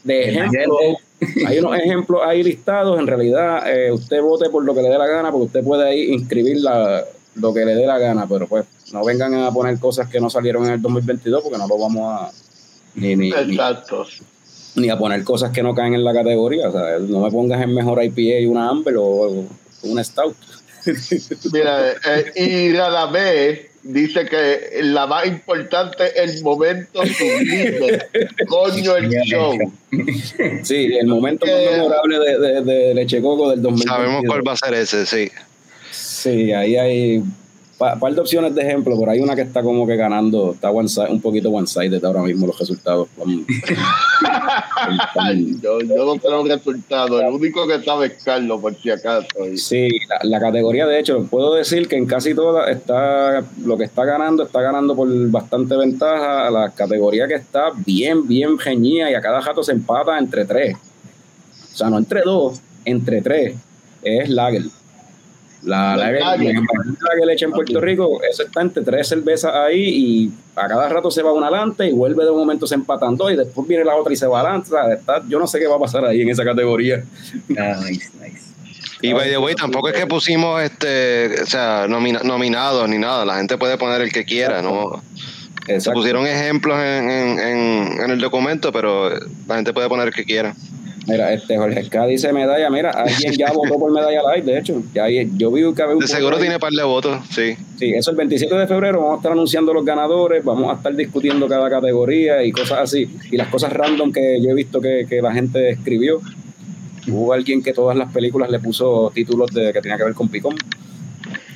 [0.04, 0.78] De ejemplo,
[1.46, 2.98] hay unos ejemplos ahí listados.
[2.98, 5.88] En realidad, eh, usted vote por lo que le dé la gana, porque usted puede
[5.88, 7.04] ahí inscribir la,
[7.34, 10.30] lo que le dé la gana, pero pues no vengan a poner cosas que no
[10.30, 12.30] salieron en el 2022, porque no lo vamos a.
[12.94, 14.06] Ni, ni, ni, Exacto.
[14.76, 16.68] ni a poner cosas que no caen en la categoría.
[16.68, 19.46] O sea, no me pongas en mejor IPA y una Amber o, o
[19.84, 20.36] una Stout.
[21.52, 27.98] Mira, eh, y Radamés dice que la más importante es el momento sublime.
[28.46, 29.56] Coño, el show.
[30.62, 33.84] Sí, el momento más Eh, memorable de, de, de Leche Coco del 2022.
[33.96, 35.30] Sabemos cuál va a ser ese, sí.
[35.90, 37.22] Sí, ahí hay
[37.80, 40.70] un par de opciones de ejemplo, pero hay una que está como que ganando, está
[40.70, 43.08] one side- un poquito one-sided ahora mismo los resultados.
[45.62, 47.22] Yo, yo no los resultados.
[47.22, 49.26] El único que sabe es Carlos, por si acaso.
[49.52, 53.76] Y- Sí, la, la categoría de hecho, puedo decir que en casi todas está, lo
[53.76, 56.50] que está ganando, está ganando por bastante ventaja.
[56.50, 60.76] La categoría que está bien, bien geñida y a cada jato se empata entre tres.
[61.74, 63.54] O sea, no entre dos, entre tres.
[64.02, 64.62] Es Lager.
[65.64, 66.06] La La
[66.36, 70.88] mejor Lager hecha en Puerto Rico, eso está entre tres cervezas ahí y a cada
[70.88, 73.66] rato se va una adelante y vuelve de un momento se empatan dos y después
[73.66, 74.68] viene la otra y se va adelante.
[74.68, 77.02] O sea, está- yo no sé qué va a pasar ahí en esa categoría.
[77.48, 78.48] Nice, nice.
[79.02, 83.24] Y by the way, tampoco es que pusimos este, o sea, nomina- nominados ni nada.
[83.24, 85.02] La gente puede poner el que quiera, ¿no?
[85.78, 89.10] Se pusieron ejemplos en, en, en, en el documento, pero
[89.46, 90.54] la gente puede poner el que quiera.
[91.08, 92.68] Mira, este Jorge K dice medalla.
[92.70, 94.82] Mira, alguien ya votó por medalla live, de hecho.
[94.94, 96.42] Ya hay- yo vi que había un De seguro ahí.
[96.42, 97.56] tiene par de votos, sí.
[97.78, 100.94] Sí, eso el 27 de febrero vamos a estar anunciando los ganadores, vamos a estar
[100.94, 103.08] discutiendo cada categoría y cosas así.
[103.30, 106.20] Y las cosas random que yo he visto que, que la gente escribió.
[107.10, 110.28] Hubo alguien que todas las películas le puso títulos de que tenía que ver con
[110.28, 110.54] Picón.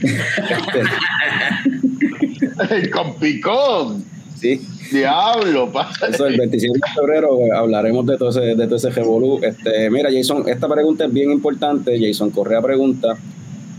[2.92, 4.04] Con picón.
[4.42, 6.08] Sí, Diablo, pasa.
[6.08, 9.40] eso el 27 de febrero eh, hablaremos de todo ese, de todo ese revolú.
[9.42, 11.98] Este, mira, Jason, esta pregunta es bien importante.
[11.98, 13.16] Jason Correa pregunta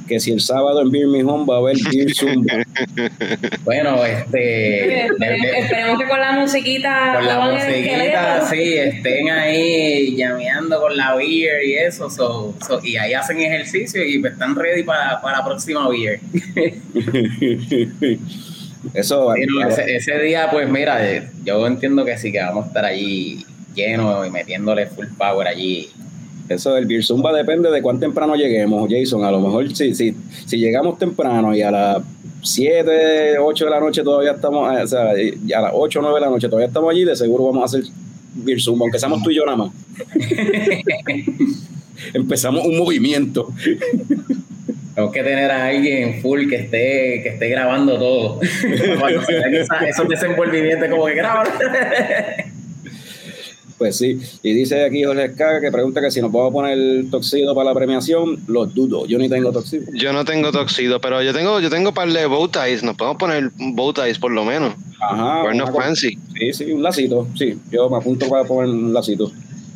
[0.08, 2.54] que si el sábado en Beer Me Home va a haber Beer Zumba.
[3.64, 5.06] Bueno, este.
[5.06, 11.64] Esperemos, que con la musiquita con la musiquita, sí, estén ahí llameando con la beer
[11.66, 15.88] y eso, so, so- y ahí hacen ejercicio y están ready para, para la próxima
[15.90, 16.20] beer.
[18.94, 22.68] Eso, Pero ese, ese día, pues mira, eh, yo entiendo que sí, que vamos a
[22.68, 25.90] estar allí llenos y metiéndole full power allí.
[26.50, 29.24] Eso del Beer Zumba depende de cuán temprano lleguemos, Jason.
[29.24, 30.16] A lo mejor si, si,
[30.46, 32.04] si llegamos temprano y a las
[32.42, 36.16] 7, 8 de la noche todavía estamos, eh, o sea, a las 8 o 9
[36.16, 37.90] de la noche todavía estamos allí, de seguro vamos a hacer
[38.36, 39.72] Beer Zumba, aunque seamos tú y yo nada más.
[42.14, 43.52] Empezamos un movimiento.
[44.96, 48.40] Tenemos que tener a alguien full que esté, que esté grabando todo.
[49.00, 51.48] Cuando se den esa- esos desenvolvimientos, como que graban.
[53.78, 54.18] Pues sí.
[54.44, 57.70] Y dice aquí Jorge Escaga que pregunta que si nos vamos a poner toxido para
[57.72, 58.40] la premiación.
[58.48, 59.06] Lo dudo.
[59.08, 59.86] Yo ni tengo toxido.
[59.94, 62.82] Yo no tengo toxido, pero yo tengo, yo tengo par de bow ties.
[62.84, 64.76] Nos podemos poner bow ties por lo menos.
[65.02, 65.44] Ajá.
[65.44, 66.18] We're not una cosa- fancy.
[66.40, 67.28] Sí, sí, un lacito.
[67.38, 69.32] Sí, yo me apunto para poner un lacito.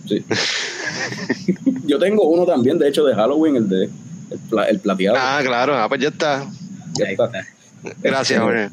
[0.08, 0.24] Sí.
[1.86, 3.90] yo tengo uno también, de hecho, de Halloween, el de
[4.32, 5.18] el, pla- el plateado.
[5.20, 5.76] Ah, claro.
[5.78, 6.46] Ah, pues ya está.
[6.98, 7.32] Ya está.
[8.02, 8.70] Gracias, Jorge.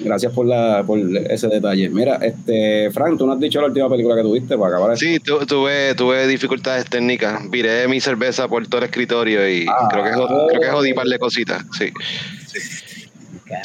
[0.00, 1.88] Gracias por, la, por ese detalle.
[1.90, 4.96] Mira, este Frank, tú no has dicho la última película que tuviste para acabar.
[4.96, 7.40] Sí, tu- tuve, tuve dificultades técnicas.
[7.50, 9.88] Viré mi cerveza por todo el escritorio y Ah.
[9.90, 11.64] creo, que, jo- creo que jodí par de cositas.
[11.76, 11.92] Sí.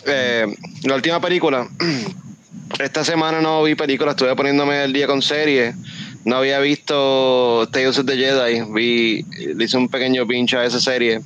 [0.08, 0.48] Eh,
[0.84, 1.68] la última película.
[2.80, 5.76] Esta semana no vi películas, estuve poniéndome el día con series.
[6.26, 8.62] No había visto Tales of the Jedi.
[8.72, 11.22] Vi, le hice un pequeño pinche a esa serie.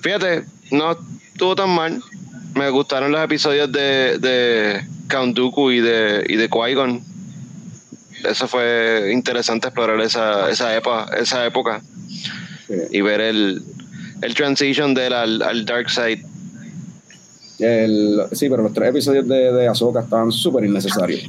[0.00, 0.96] Fíjate, no
[1.32, 2.02] estuvo tan mal.
[2.54, 7.02] Me gustaron los episodios de, de Count Dooku y de, y de Qui-Gon.
[8.28, 11.80] Eso fue interesante explorar esa, esa, época, esa época
[12.66, 12.74] Sí.
[12.90, 13.62] y ver el,
[14.20, 16.22] el transition de él al, al dark side.
[17.58, 21.28] El- sí, pero los tres episodios de, de Ahsoka estaban súper innecesarios.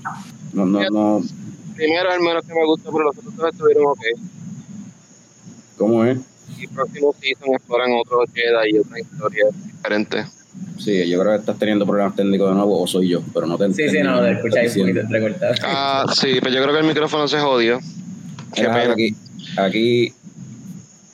[0.54, 1.24] No, no, no.
[1.76, 4.00] Primero, al menos que me gusta, pero los otros dos estuvieron ok.
[5.78, 6.20] ¿Cómo es?
[6.60, 10.28] Y próximo season exploran otros Jedi y otras historias diferentes.
[10.78, 13.58] Sí, yo creo que estás teniendo problemas técnicos de nuevo, o soy yo, pero no
[13.58, 15.54] te Sí, sí, entiendo no, lo te estás un poquito recortado.
[15.64, 17.80] Ah, sí, pero yo creo que el micrófono se jodió.
[18.54, 18.94] Qué pena.
[18.94, 19.16] Aquí,
[19.58, 20.14] aquí,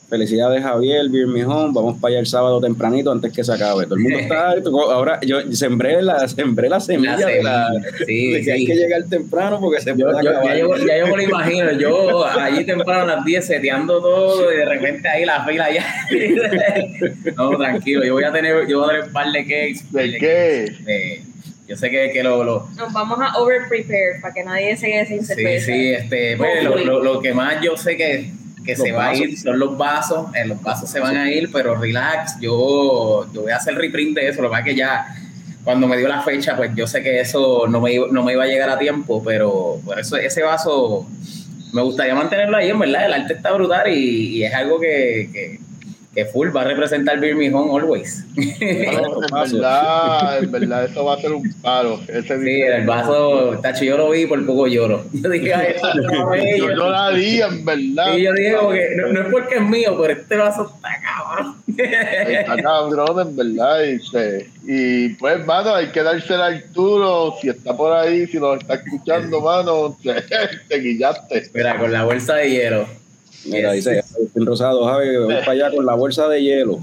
[0.08, 3.84] felicidades Javier, Beer Me Home, vamos para allá el sábado tempranito antes que se acabe.
[3.84, 4.52] Todo el mundo está,
[4.92, 8.64] ahora yo sembré la, sembré la semilla, La de, la, semilla, sí, de que hay
[8.66, 10.56] que llegar temprano porque se Yo, puede yo- acabar.
[10.56, 14.52] ya, yo, ya yo me lo imagino, yo allí temprano a las 10 seteando todo
[14.52, 15.84] y de repente ahí la fila ya.
[17.36, 19.80] no, tranquilo, yo voy a tener, yo voy a tener un par de cakes.
[19.90, 20.72] ¿De de qué?
[20.84, 21.22] de-
[21.66, 24.86] yo sé que, que lo, lo, Nos vamos a over prepare para que nadie se
[24.86, 28.30] quede sin sí, sí, este, pues, lo, lo- lo que más yo sé que,
[28.68, 31.30] que Los se va a ir son los vasos, eh, los vasos se van a
[31.30, 34.66] ir, pero relax, yo, yo voy a hacer reprint de eso, lo que pasa es
[34.66, 35.06] que ya
[35.64, 38.32] cuando me dio la fecha, pues yo sé que eso no me, iba- no me
[38.34, 41.06] iba a llegar a tiempo, pero por eso ese vaso
[41.72, 45.30] me gustaría mantenerlo ahí, en verdad, el arte está brutal y, y es algo que,
[45.32, 45.60] que,
[46.14, 48.24] que full va a representar Home always.
[48.34, 52.00] No, en verdad, en verdad, eso va a ser un paro.
[52.08, 55.04] Ese Sí, el vaso, tacho, yo lo vi por poco lloro.
[55.12, 55.88] Yo dije, "Ay, esto
[56.30, 56.68] bello".
[56.70, 58.14] Yo no la di, en verdad.
[58.16, 60.88] Y yo dije, como que no, no es porque es mío, pero este vaso está
[61.02, 61.56] cabrón.
[61.76, 63.82] Está cabrón, en verdad.
[63.82, 67.34] Y, se- y pues, mano, hay que darse el Arturo.
[67.40, 70.14] Si está por ahí, si nos está escuchando, mano, te,
[70.68, 71.50] te guillaste.
[71.54, 72.86] Mira, con la bolsa de hielo.
[73.44, 76.80] Mira, dice Agustín Rosado, Javi, vamos para allá con la bolsa de hielo.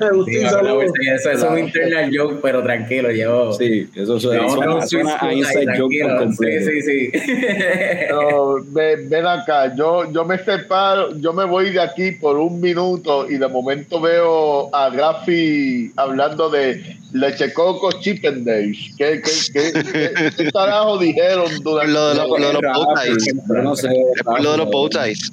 [0.00, 0.84] Agustín, saludos.
[1.14, 3.52] Eso, es un internal joke, pero tranquilo, llevo.
[3.52, 6.66] Sí, eso suena, suena, suena a inside joke por completo.
[6.70, 7.18] Sí, sí, sí.
[8.08, 12.60] Pero ven, ven acá, yo, yo me separo, yo me voy de aquí por un
[12.60, 18.76] minuto y de momento veo a Graffi hablando de leche coco Chippendales.
[18.96, 23.34] ¿Qué, qué, qué, qué, qué carajo dijeron durante Lo de los- bow ties.
[23.46, 25.30] No lo de los bow ties.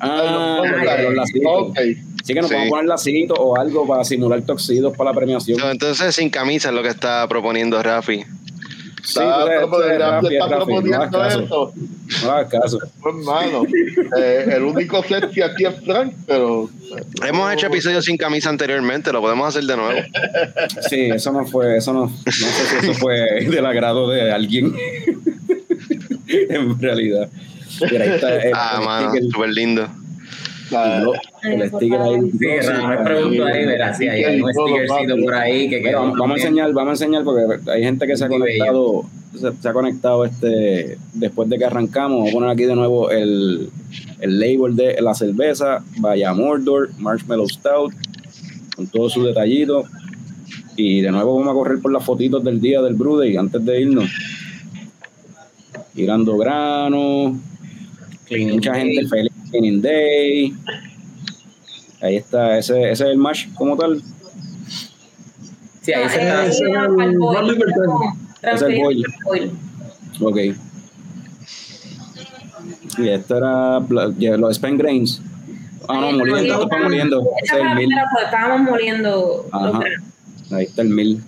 [0.00, 0.62] Ah,
[1.02, 1.72] los lacitos.
[2.24, 2.56] Sí que nos Sí.
[2.56, 5.58] a poner lacitos o algo para simular toxidos para la premiación.
[5.58, 8.24] So, Entonces, sin camisa es lo que está proponiendo Rafi.
[9.04, 9.68] Sí, Está, no
[10.58, 11.40] proponiendo caso.
[11.40, 11.72] eso.
[12.24, 12.78] No hagas caso.
[13.06, 13.62] Hermano,
[14.18, 16.68] eh, el único sexy aquí es Frank, pero.
[17.26, 20.00] Hemos hecho episodios sin camisa anteriormente, lo podemos hacer de nuevo.
[20.90, 24.74] Sí, eso no fue, eso no, no sé si eso fue del agrado de alguien.
[26.28, 27.28] en realidad.
[27.90, 29.88] Mira, ahí está el, Ah, el mano, sticker, súper lindo.
[30.74, 31.02] ah,
[31.44, 32.30] el sticker ahí.
[32.38, 36.18] Sí, Ramón me preguntó ahí, verás, si hay algún stickercito por ahí que Mira, vamos,
[36.18, 39.04] vamos a enseñar, vamos a enseñar porque hay gente que se ha conectado,
[39.34, 42.20] se, se ha conectado este después de que arrancamos.
[42.20, 43.70] Voy a poner aquí de nuevo el,
[44.20, 47.92] el label de la cerveza, Vaya Mordor, Marshmallow Stout,
[48.76, 49.86] con todos sus detallitos.
[50.76, 53.64] Y de nuevo vamos a correr por las fotitos del día del Brew Day antes
[53.64, 54.08] de irnos.
[55.94, 57.36] Tirando grano,
[58.28, 58.94] Cleaning mucha Day.
[58.94, 60.54] gente feliz Cleaning Day.
[62.00, 64.02] Ahí está, ese, ese es el mash como tal.
[65.82, 66.46] Sí, ahí se está.
[66.46, 67.18] Es el para el
[68.82, 69.04] boil.
[70.20, 70.36] Ok.
[72.98, 73.80] Y esto era
[74.36, 75.22] los Spent Grains.
[75.88, 77.28] Ah, no, moliendo, esto está moliendo.
[77.42, 77.88] Ese es el mil.
[78.24, 79.80] estábamos moliendo Ajá.
[80.50, 81.22] Ahí está el mil.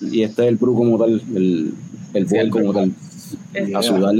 [0.00, 1.74] Y este es el brew como tal, el,
[2.14, 2.92] el boil como tal,
[3.76, 4.14] a sudar.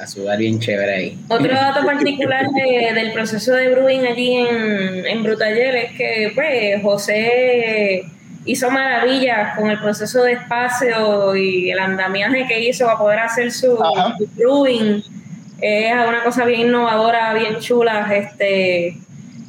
[0.00, 1.18] A sudar bien chévere ahí.
[1.28, 6.82] Otro dato particular de- del proceso de brewing allí en, en Brutaller es que pues,
[6.82, 8.04] José
[8.44, 13.50] hizo maravillas con el proceso de espacio y el andamiaje que hizo para poder hacer
[13.52, 15.02] su, su brewing.
[15.60, 18.08] Es una cosa bien innovadora, bien chula.
[18.14, 18.96] Este,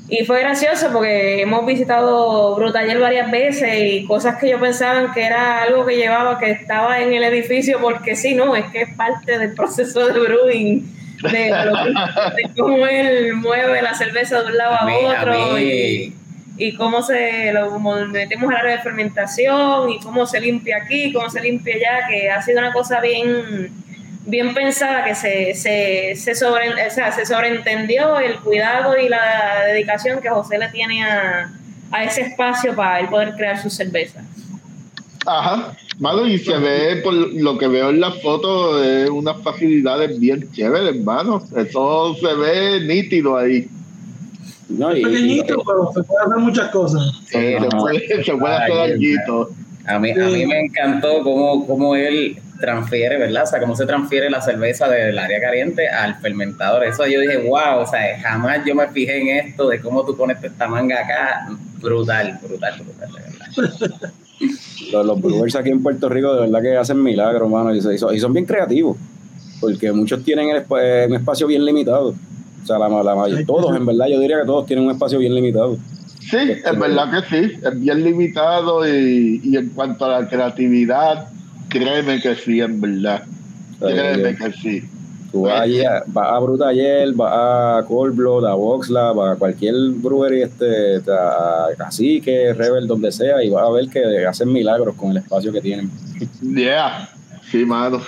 [0.10, 5.24] y fue gracioso porque hemos visitado Brutaller varias veces y cosas que yo pensaba que
[5.24, 8.96] era algo que llevaba, que estaba en el edificio, porque sí, no, es que es
[8.96, 10.82] parte del proceso de brewing,
[11.32, 11.54] de,
[12.58, 17.54] cómo él mueve la cerveza de un lado A mí, otro a y, cómo se
[17.54, 22.08] lo metemos al área de fermentación y cómo se limpia aquí, cómo se limpia allá,
[22.10, 23.72] que ha sido una cosa bien
[24.26, 29.66] bien pensada que se, se, se, sobre, o sea, se sobreentendió el cuidado y la
[29.68, 31.52] dedicación que José le tiene a,
[31.92, 34.24] a ese espacio para él poder crear sus cervezas.
[35.26, 40.18] Ajá, mano, y se ve, por lo que veo en las fotos, eh, unas facilidades
[40.20, 41.44] bien chéveres, hermano.
[41.56, 43.68] Eso se ve nítido ahí.
[44.70, 47.02] No, y- Pequeñito, pero se puede hacer muchas cosas.
[47.26, 49.50] sí, se, puede, se puede hacer Ay, algo.
[49.88, 53.44] A mí, a mí me encantó cómo, cómo él transfiere, ¿verdad?
[53.44, 56.84] O sea, cómo se transfiere la cerveza del área caliente al fermentador.
[56.84, 60.16] Eso yo dije, wow, o sea, jamás yo me fijé en esto de cómo tú
[60.16, 61.48] pones esta manga acá.
[61.82, 64.12] Brutal, brutal, brutal, de verdad.
[64.92, 68.14] los, los brewers aquí en Puerto Rico de verdad que hacen milagros, mano, y, son,
[68.14, 68.98] y son bien creativos,
[69.60, 72.14] porque muchos tienen el un espacio bien limitado.
[72.62, 75.18] O sea, la, la mayoría, todos, en verdad, yo diría que todos tienen un espacio
[75.18, 75.78] bien limitado.
[76.20, 81.30] Sí, es verdad que sí, es bien limitado y, y en cuanto a la creatividad,
[81.70, 83.24] créeme que sí, en verdad.
[83.80, 84.84] Créeme que sí.
[85.32, 89.40] tú vas, allí a, vas a Brutaller, vas a Cold Blood, a Voxla, vas a
[89.40, 94.96] cualquier brewery, este, a Cacique, Rebel, donde sea, y vas a ver que hacen milagros
[94.96, 95.90] con el espacio que tienen.
[96.42, 97.10] Yeah,
[97.50, 98.02] sí, mano.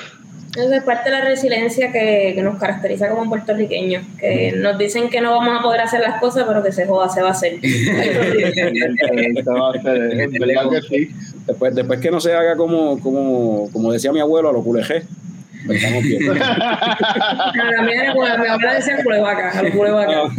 [0.55, 5.09] Eso es parte de la resiliencia que, que nos caracteriza como puertorriqueños, que nos dicen
[5.09, 7.31] que no vamos a poder hacer las cosas, pero que se joda, se va a
[7.31, 7.61] hacer.
[7.61, 11.11] Se va a hacer, en verdad que sí.
[11.51, 15.03] Después, después que no se haga como, como, como decía mi abuelo, a lo culejé,
[15.69, 16.25] estamos bien.
[16.25, 20.31] No, la mía era como- mi abuela decía culevaca, a los culevacas.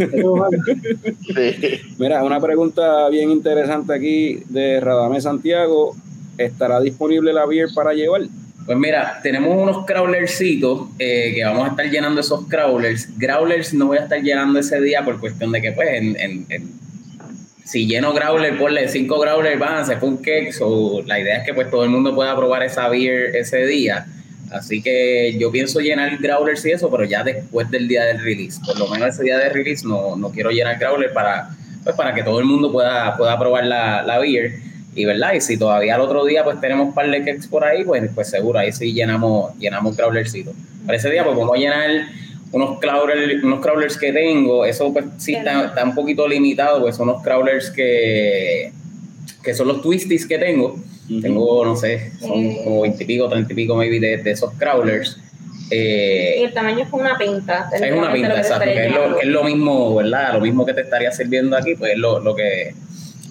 [1.35, 1.81] Sí.
[1.99, 5.95] Mira, una pregunta bien interesante aquí de Radamé Santiago.
[6.39, 8.23] ¿Estará disponible la beer para llevar?
[8.65, 13.09] Pues mira, tenemos unos crawlercitos eh, que vamos a estar llenando esos crawlers.
[13.19, 16.47] Growlers no voy a estar llenando ese día por cuestión de que, pues, en, en-
[16.49, 16.71] en-
[17.65, 20.53] si lleno growler, ponle cinco growlers, van, se fue un cake.
[20.53, 24.07] So, la idea es que pues todo el mundo pueda probar esa beer ese día.
[24.51, 28.61] Así que yo pienso llenar growlers y eso, pero ya después del día del release.
[28.65, 31.51] Por lo menos ese día de release no, no quiero llenar growler para,
[31.85, 34.53] pues, para que todo el mundo pueda, pueda probar la, la beer.
[34.95, 37.65] Y verdad, y si todavía al otro día pues tenemos un par de cakes por
[37.65, 40.53] ahí, pues, pues seguro, ahí sí llenamos, llenamos crawlercito.
[40.85, 41.91] Para ese día pues vamos a llenar
[42.53, 46.97] unos crawlers, unos crawlers que tengo, eso pues sí está, está un poquito limitado, pues
[46.97, 48.73] son unos crawlers que,
[49.43, 50.79] que son los twisties que tengo.
[51.21, 54.53] Tengo, no sé, son como 20 y pico, 30 y pico maybe de, de esos
[54.55, 55.19] crawlers.
[55.71, 57.69] Y Eh, el tamaño es como una pinta.
[57.73, 60.35] es una pinta, exacto, que es, lo, que es lo mismo, ¿verdad?
[60.35, 62.75] Lo mismo que te estaría sirviendo aquí, pues es lo, lo, que,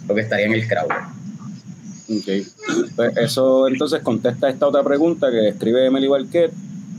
[0.07, 0.97] lo que estaría en el crawler.
[2.09, 2.47] Ok.
[2.95, 6.51] Pues eso entonces contesta esta otra pregunta que escribe Emily Barquet.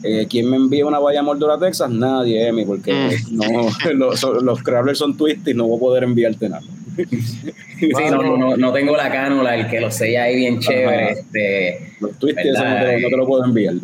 [0.02, 1.90] Eh, ¿Quién me envía una valla Moldora, Texas?
[1.90, 3.44] Nadie, Emily, porque no,
[3.94, 6.62] los, los crawlers son twisty y no voy a poder enviarte nada.
[6.96, 11.02] Sí, no, no, no, no tengo la cánula, el que lo sella ahí bien chévere.
[11.04, 11.12] Ajá.
[11.12, 13.74] Este, no te, lo- no te lo puedo enviar.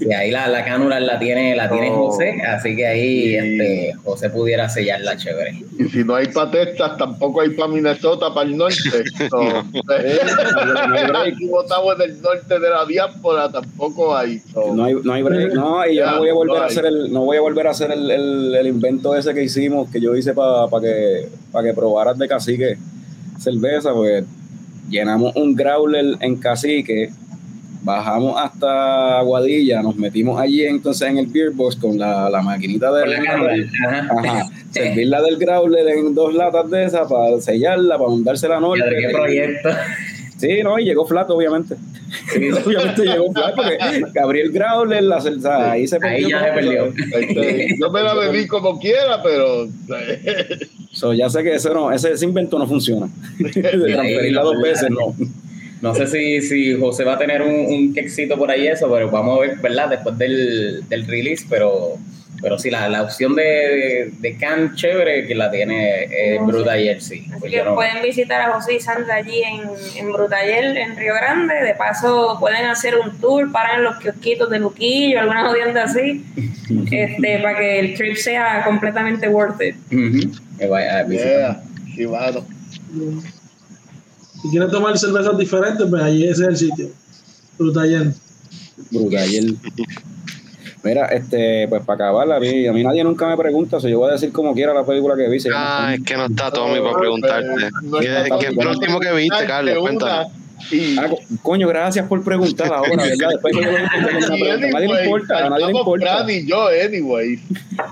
[0.00, 2.10] y ahí la, la cánula la tiene, la tiene Oh.
[2.10, 3.36] José, así que ahí Sí.
[3.36, 5.62] este, José pudiera sellarla chévere.
[5.78, 8.78] Y si no hay para Texas, tampoco hay para Minnesota, para el norte.
[9.28, 9.40] So,
[11.24, 14.40] aquí votamos en el norte de la diáspora, tampoco hay.
[14.74, 15.52] No hay, no hay break.
[15.54, 16.70] No, y yo Ya, no voy a volver no a hay.
[16.70, 19.90] hacer el, no voy a volver a hacer el, el, el invento ese que hicimos,
[19.90, 22.78] que yo hice para que, para que probaras de cacique
[23.40, 24.24] cerveza, pues
[24.88, 27.10] llenamos un growler en cacique,
[27.82, 32.92] bajamos hasta Aguadilla, nos metimos allí entonces en el beer box con la, la maquinita
[32.92, 33.52] de la cánula.
[33.88, 34.08] Ajá.
[34.18, 38.84] Ajá, servirla del growler en dos latas de esas para sellarla, para mandársela norte.
[38.88, 39.70] ¿Qué proyecto?
[40.36, 41.74] Sí, no, y llegó flato, obviamente.
[42.64, 43.78] obviamente llegó flato porque
[44.14, 46.86] Gabriel Growler, la cerveza, ahí se Ahí ya se perdió.
[46.86, 49.66] este, yo me la bebí como quiera, pero
[51.00, 53.08] So, ya sé que ese, no, ese, ese invento no funciona.
[53.38, 55.14] De transferirla dos veces, no.
[55.80, 59.10] No sé si, si José va a tener un, un quexito por ahí eso, pero
[59.10, 59.88] vamos a ver, ¿verdad?
[59.88, 61.94] Después del, del release, pero,
[62.42, 67.00] pero sí, la, la opción de, de can chévere que la tiene eh, No, Brutayer,
[67.00, 67.24] sí.
[67.30, 69.60] Así Pues que no- pueden visitar a José y Sandra allí en,
[69.96, 71.54] en Brutayer, en Río Grande.
[71.64, 76.22] De paso, pueden hacer un tour, paran en los kiosquitos de Luquillo, alguna jodienda así,
[76.90, 79.76] este, para que el trip sea completamente worth it.
[80.60, 81.32] Que vaya a visitar.
[81.32, 81.62] yeah,
[81.96, 82.44] sí, mano.
[84.42, 86.88] Si quieren tomar cervezas diferentes, pues ahí ese es el sitio.
[87.58, 88.12] Brutaller.
[88.90, 89.30] Brutal.
[89.30, 89.58] Y el-
[90.82, 93.98] Mira, este, pues para acabar, a mí, a mí nadie nunca me pregunta, sea, yo
[93.98, 95.38] voy a decir como quiera la película que vi.
[95.54, 97.48] Ah, es que no está Tommy para preguntarte.
[97.82, 99.78] No, ¿Qué, no, qué fue lo último que viste, Carlos?
[99.78, 100.28] Cuéntanos.
[100.70, 103.28] y- Ah, co- coño, gracias por preguntar ahora, ¿verdad?
[103.30, 104.68] Después que yo pregunta.
[104.72, 106.06] Nadie le importa, a nadie le importa.
[106.16, 107.38] Fran y yo, anyway.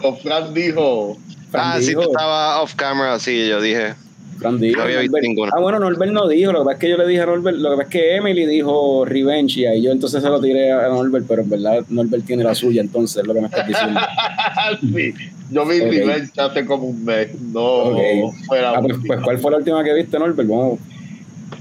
[0.03, 1.19] O Fran dijo,
[1.51, 3.95] Fran Ah, sí, dijo- tú estabas off camera, sí, yo dije.
[4.39, 5.51] Fran dijo, No había visto ninguna.
[5.57, 7.57] Ah, bueno, Norbert no dijo, lo que pasa es que yo le dije a Norbert,
[7.59, 10.71] lo que pasa es que Emily dijo Revenge y ahí yo entonces se lo tiré
[10.73, 13.67] a Norbert, pero en verdad Norbert tiene la suya, entonces es lo que me estás
[13.67, 13.99] diciendo.
[14.81, 15.15] sí,
[15.51, 15.91] yo vi Ok.
[15.91, 17.29] Revenge hace como un mes.
[17.41, 17.99] No, Ok.
[18.47, 20.49] fue la Ah, pues, pues, ¿cuál fue la última que viste, Norbert?
[20.49, 20.79] Vamos.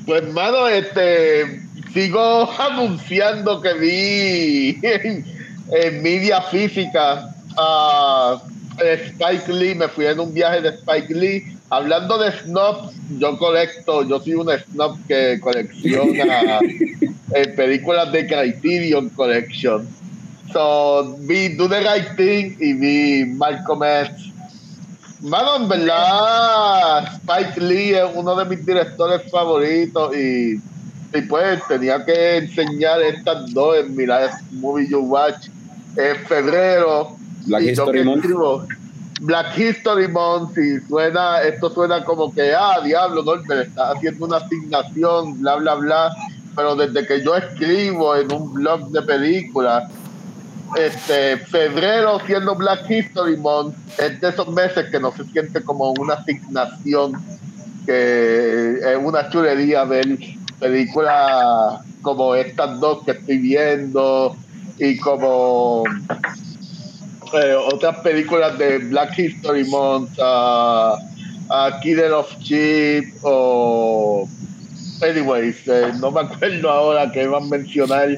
[0.05, 1.61] Pues, hermano, este,
[1.93, 5.25] sigo anunciando que vi en,
[5.71, 8.39] en media física a
[8.79, 9.75] Spike Lee.
[9.75, 11.57] Me fui en un viaje de Spike Lee.
[11.69, 16.59] Hablando de snobs, yo colecto, yo soy un snob que colecciona
[17.33, 19.87] eh, películas de Criterion Collection.
[20.53, 24.31] So, vi Do the Right Thing y vi Malcolm X.
[25.19, 30.61] Mano, en verdad, Spike Lee es uno de mis directores favoritos y,
[31.13, 34.05] y pues tenía que enseñar estas dos en mi
[34.51, 35.47] Movie You Watch
[35.97, 37.17] en febrero.
[37.47, 38.17] Black y History Month.
[38.23, 38.67] escribo
[39.21, 44.37] Black History Month y suena, esto suena como que, ah, diablo, Norbert, está haciendo una
[44.37, 46.15] asignación, bla, bla, bla.
[46.55, 49.91] Pero desde que yo escribo en un blog de películas,
[50.75, 55.91] este febrero siendo Black History Month es de esos meses que no se siente como
[55.93, 57.13] una asignación
[57.85, 60.17] que es una chulería ver
[60.59, 64.35] películas como estas dos que estoy viendo
[64.77, 65.83] y como
[67.33, 70.17] eh, otras películas de Black History Month
[71.49, 74.27] a Killer of Sheep o
[75.01, 78.09] anyways eh, no me acuerdo ahora que van a mencionar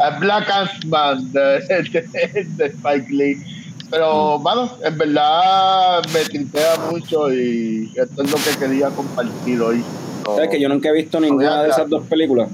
[0.00, 0.48] a Black
[0.86, 3.42] Man de, de, de Spike Lee
[3.90, 9.84] pero bueno en verdad me tripea mucho y esto es lo que quería compartir hoy
[10.24, 12.50] ¿Sabes que yo nunca he visto ninguna de esas dos películas?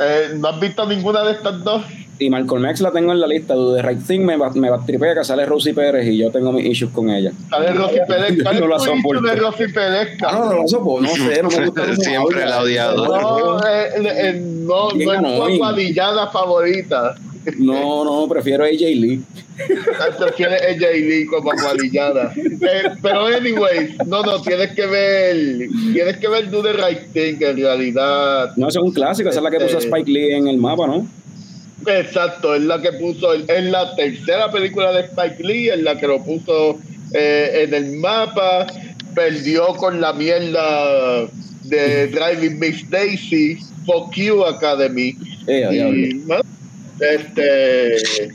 [0.00, 1.82] eh, ¿no has visto ninguna de estas dos?
[2.20, 3.54] Y Malcolm X la tengo en la lista.
[3.54, 6.52] The Right Thing me, va- me va tripea que sale Rosie Pérez y yo tengo
[6.52, 7.30] mis issues con ella.
[7.48, 8.42] ¿Cuál es Rosy Pérez?
[8.42, 9.22] ¿Cuál No la es tu issue soporto.
[9.28, 10.08] de Rosy Pérez?
[10.26, 13.06] Ah, no, no, no, sopo- no sé, no me gusta Siempre la odiado.
[13.06, 17.14] No, eh, eh, no, Bien no es tu aguadillada favorita.
[17.58, 19.22] No, no, prefiero a AJ Lee.
[20.18, 22.32] Prefieres ella y Lee como aguadillada.
[22.36, 27.36] Eh, pero anyways, no, no, tienes que ver, tienes que ver Do the Right Thing
[27.44, 28.52] en realidad.
[28.56, 30.58] No, eso es un clásico, esa es la que puso Este- Spike Lee en el
[30.58, 31.06] mapa, ¿no?
[31.88, 36.06] Exacto, es la que puso, es la tercera película de Spike Lee, es la que
[36.06, 36.78] lo puso
[37.14, 38.66] eh, en el mapa,
[39.14, 41.26] perdió con la mierda
[41.64, 45.16] de Driving Miss Daisy, Fuck You Academy.
[45.46, 45.68] Eh.
[45.72, 46.22] Y,
[47.00, 48.28] este,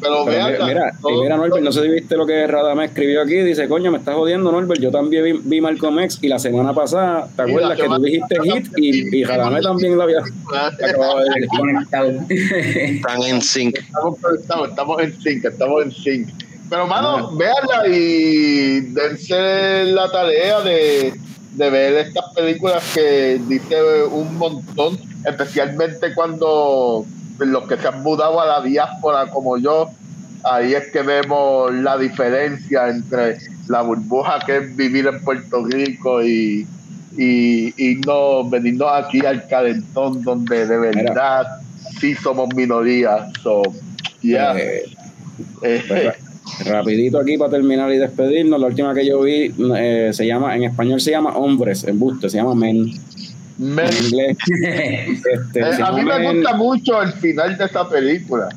[0.00, 3.36] pero Pero vean, mira, mira, Norbert, no sé si viste lo que Radame escribió aquí.
[3.36, 4.80] Dice, coño, me estás jodiendo, Norbert.
[4.80, 8.02] Yo también vi, vi Malcolm X y la semana pasada, ¿te acuerdas la que tú
[8.02, 10.18] dijiste hit y, y Radame también lo había
[10.54, 11.48] acabado de decir?
[11.48, 12.12] Conectado.
[12.28, 13.76] Están en sync.
[13.76, 16.28] estamos conectados, estamos en sync, estamos en sync.
[16.70, 21.14] Pero, mano, véanla y dense la tarea de,
[21.54, 27.06] de ver estas películas que dice un montón, especialmente cuando
[27.38, 29.90] los que se han mudado a la diáspora como yo,
[30.44, 33.38] ahí es que vemos la diferencia entre
[33.68, 36.66] la burbuja que es vivir en Puerto Rico y,
[37.16, 41.46] y, y no venirnos aquí al calentón donde de verdad
[42.00, 43.28] sí somos minoría.
[43.42, 43.62] So,
[44.22, 44.56] yeah.
[44.58, 44.84] Eh,
[45.62, 46.14] Eh, pues,
[46.66, 48.60] rapidito aquí para terminar y despedirnos.
[48.60, 52.28] La última que yo vi eh, se llama, en español se llama Hombres, en buste,
[52.28, 52.90] se llama Men.
[53.58, 53.84] Me-
[54.30, 58.48] este, eh, a mí me gusta mucho el final de esta película.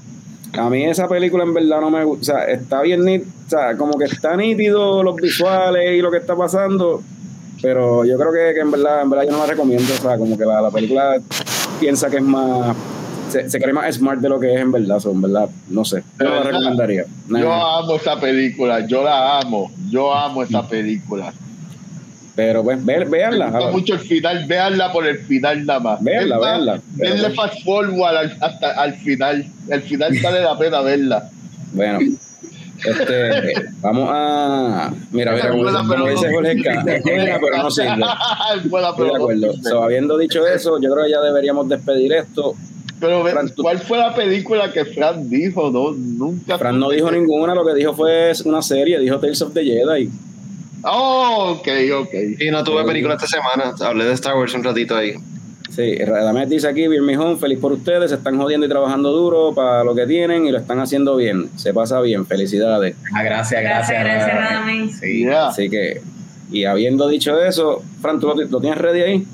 [0.54, 3.78] A mí esa película en verdad no me gusta, o sea, está bien o sea,
[3.78, 7.02] como que está nítido los visuales y lo que está pasando,
[7.62, 10.18] pero yo creo que, que en verdad, en verdad yo no la recomiendo, o sea,
[10.18, 11.22] como que la, la película
[11.80, 12.76] piensa que es más,
[13.30, 15.86] se, se cree más smart de lo que es en verdad, so, en verdad, no
[15.86, 17.06] sé, yo la recomendaría.
[17.30, 21.34] Yo amo esa película, yo la amo, yo amo esa película.
[22.36, 26.04] Pero pues, ve, Me gusta mucho el final, véanla por el final nada más.
[26.04, 26.80] Véanla.
[26.98, 29.46] Pero Denle fast forward al- hasta al final.
[29.70, 31.30] El final vale la pena verla.
[31.74, 32.00] bueno.
[32.84, 34.92] Este, vamos a.
[35.12, 37.90] Mira, mira, como, como dice Jorge K, es buena, pero no sirve.
[38.70, 39.54] Buena, Estoy pero de no acuerdo.
[39.62, 42.56] So, habiendo dicho eso, yo creo que ya deberíamos despedir esto.
[43.00, 45.70] Pero Fran, ¿cuál fue la película que Fran dijo?
[45.72, 46.58] No, nunca.
[46.58, 50.10] Fran no dijo ninguna, lo que dijo fue una serie, dijo Tales of the Jedi.
[50.84, 51.68] Oh, ok,
[52.02, 52.14] ok.
[52.40, 53.74] Y no tuve película esta semana.
[53.80, 55.14] Hablé de Star Wars un ratito ahí.
[55.70, 59.86] Sí, Radamet dice aquí, Home, feliz por ustedes, se están jodiendo y trabajando duro para
[59.86, 61.50] lo que tienen y lo están haciendo bien.
[61.56, 62.96] Se pasa bien, felicidades.
[63.14, 64.28] Ah, gracias, Gracias, gracias.
[64.28, 65.00] gracias, Radamés.
[65.00, 65.20] Sí.
[65.20, 65.48] Yeah.
[65.48, 66.02] Así que,
[66.52, 69.28] y habiendo dicho eso, Fran, ¿tú lo, lo tienes ready ahí?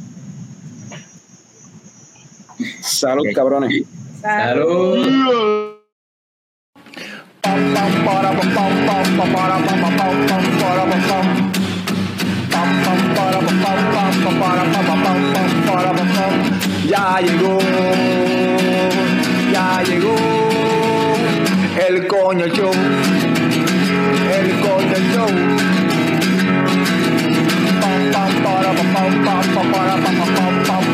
[2.81, 3.83] Salud, cabrones.
[4.21, 5.66] Salud.
[16.88, 17.57] Ya llegó,
[19.51, 20.15] ya llegó
[21.85, 22.71] el coño show,
[24.31, 25.27] el coño show.
[27.81, 30.85] Pam, pam, para, pam, pam, pam, para, pam, pam, pam.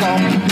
[0.00, 0.51] Pam,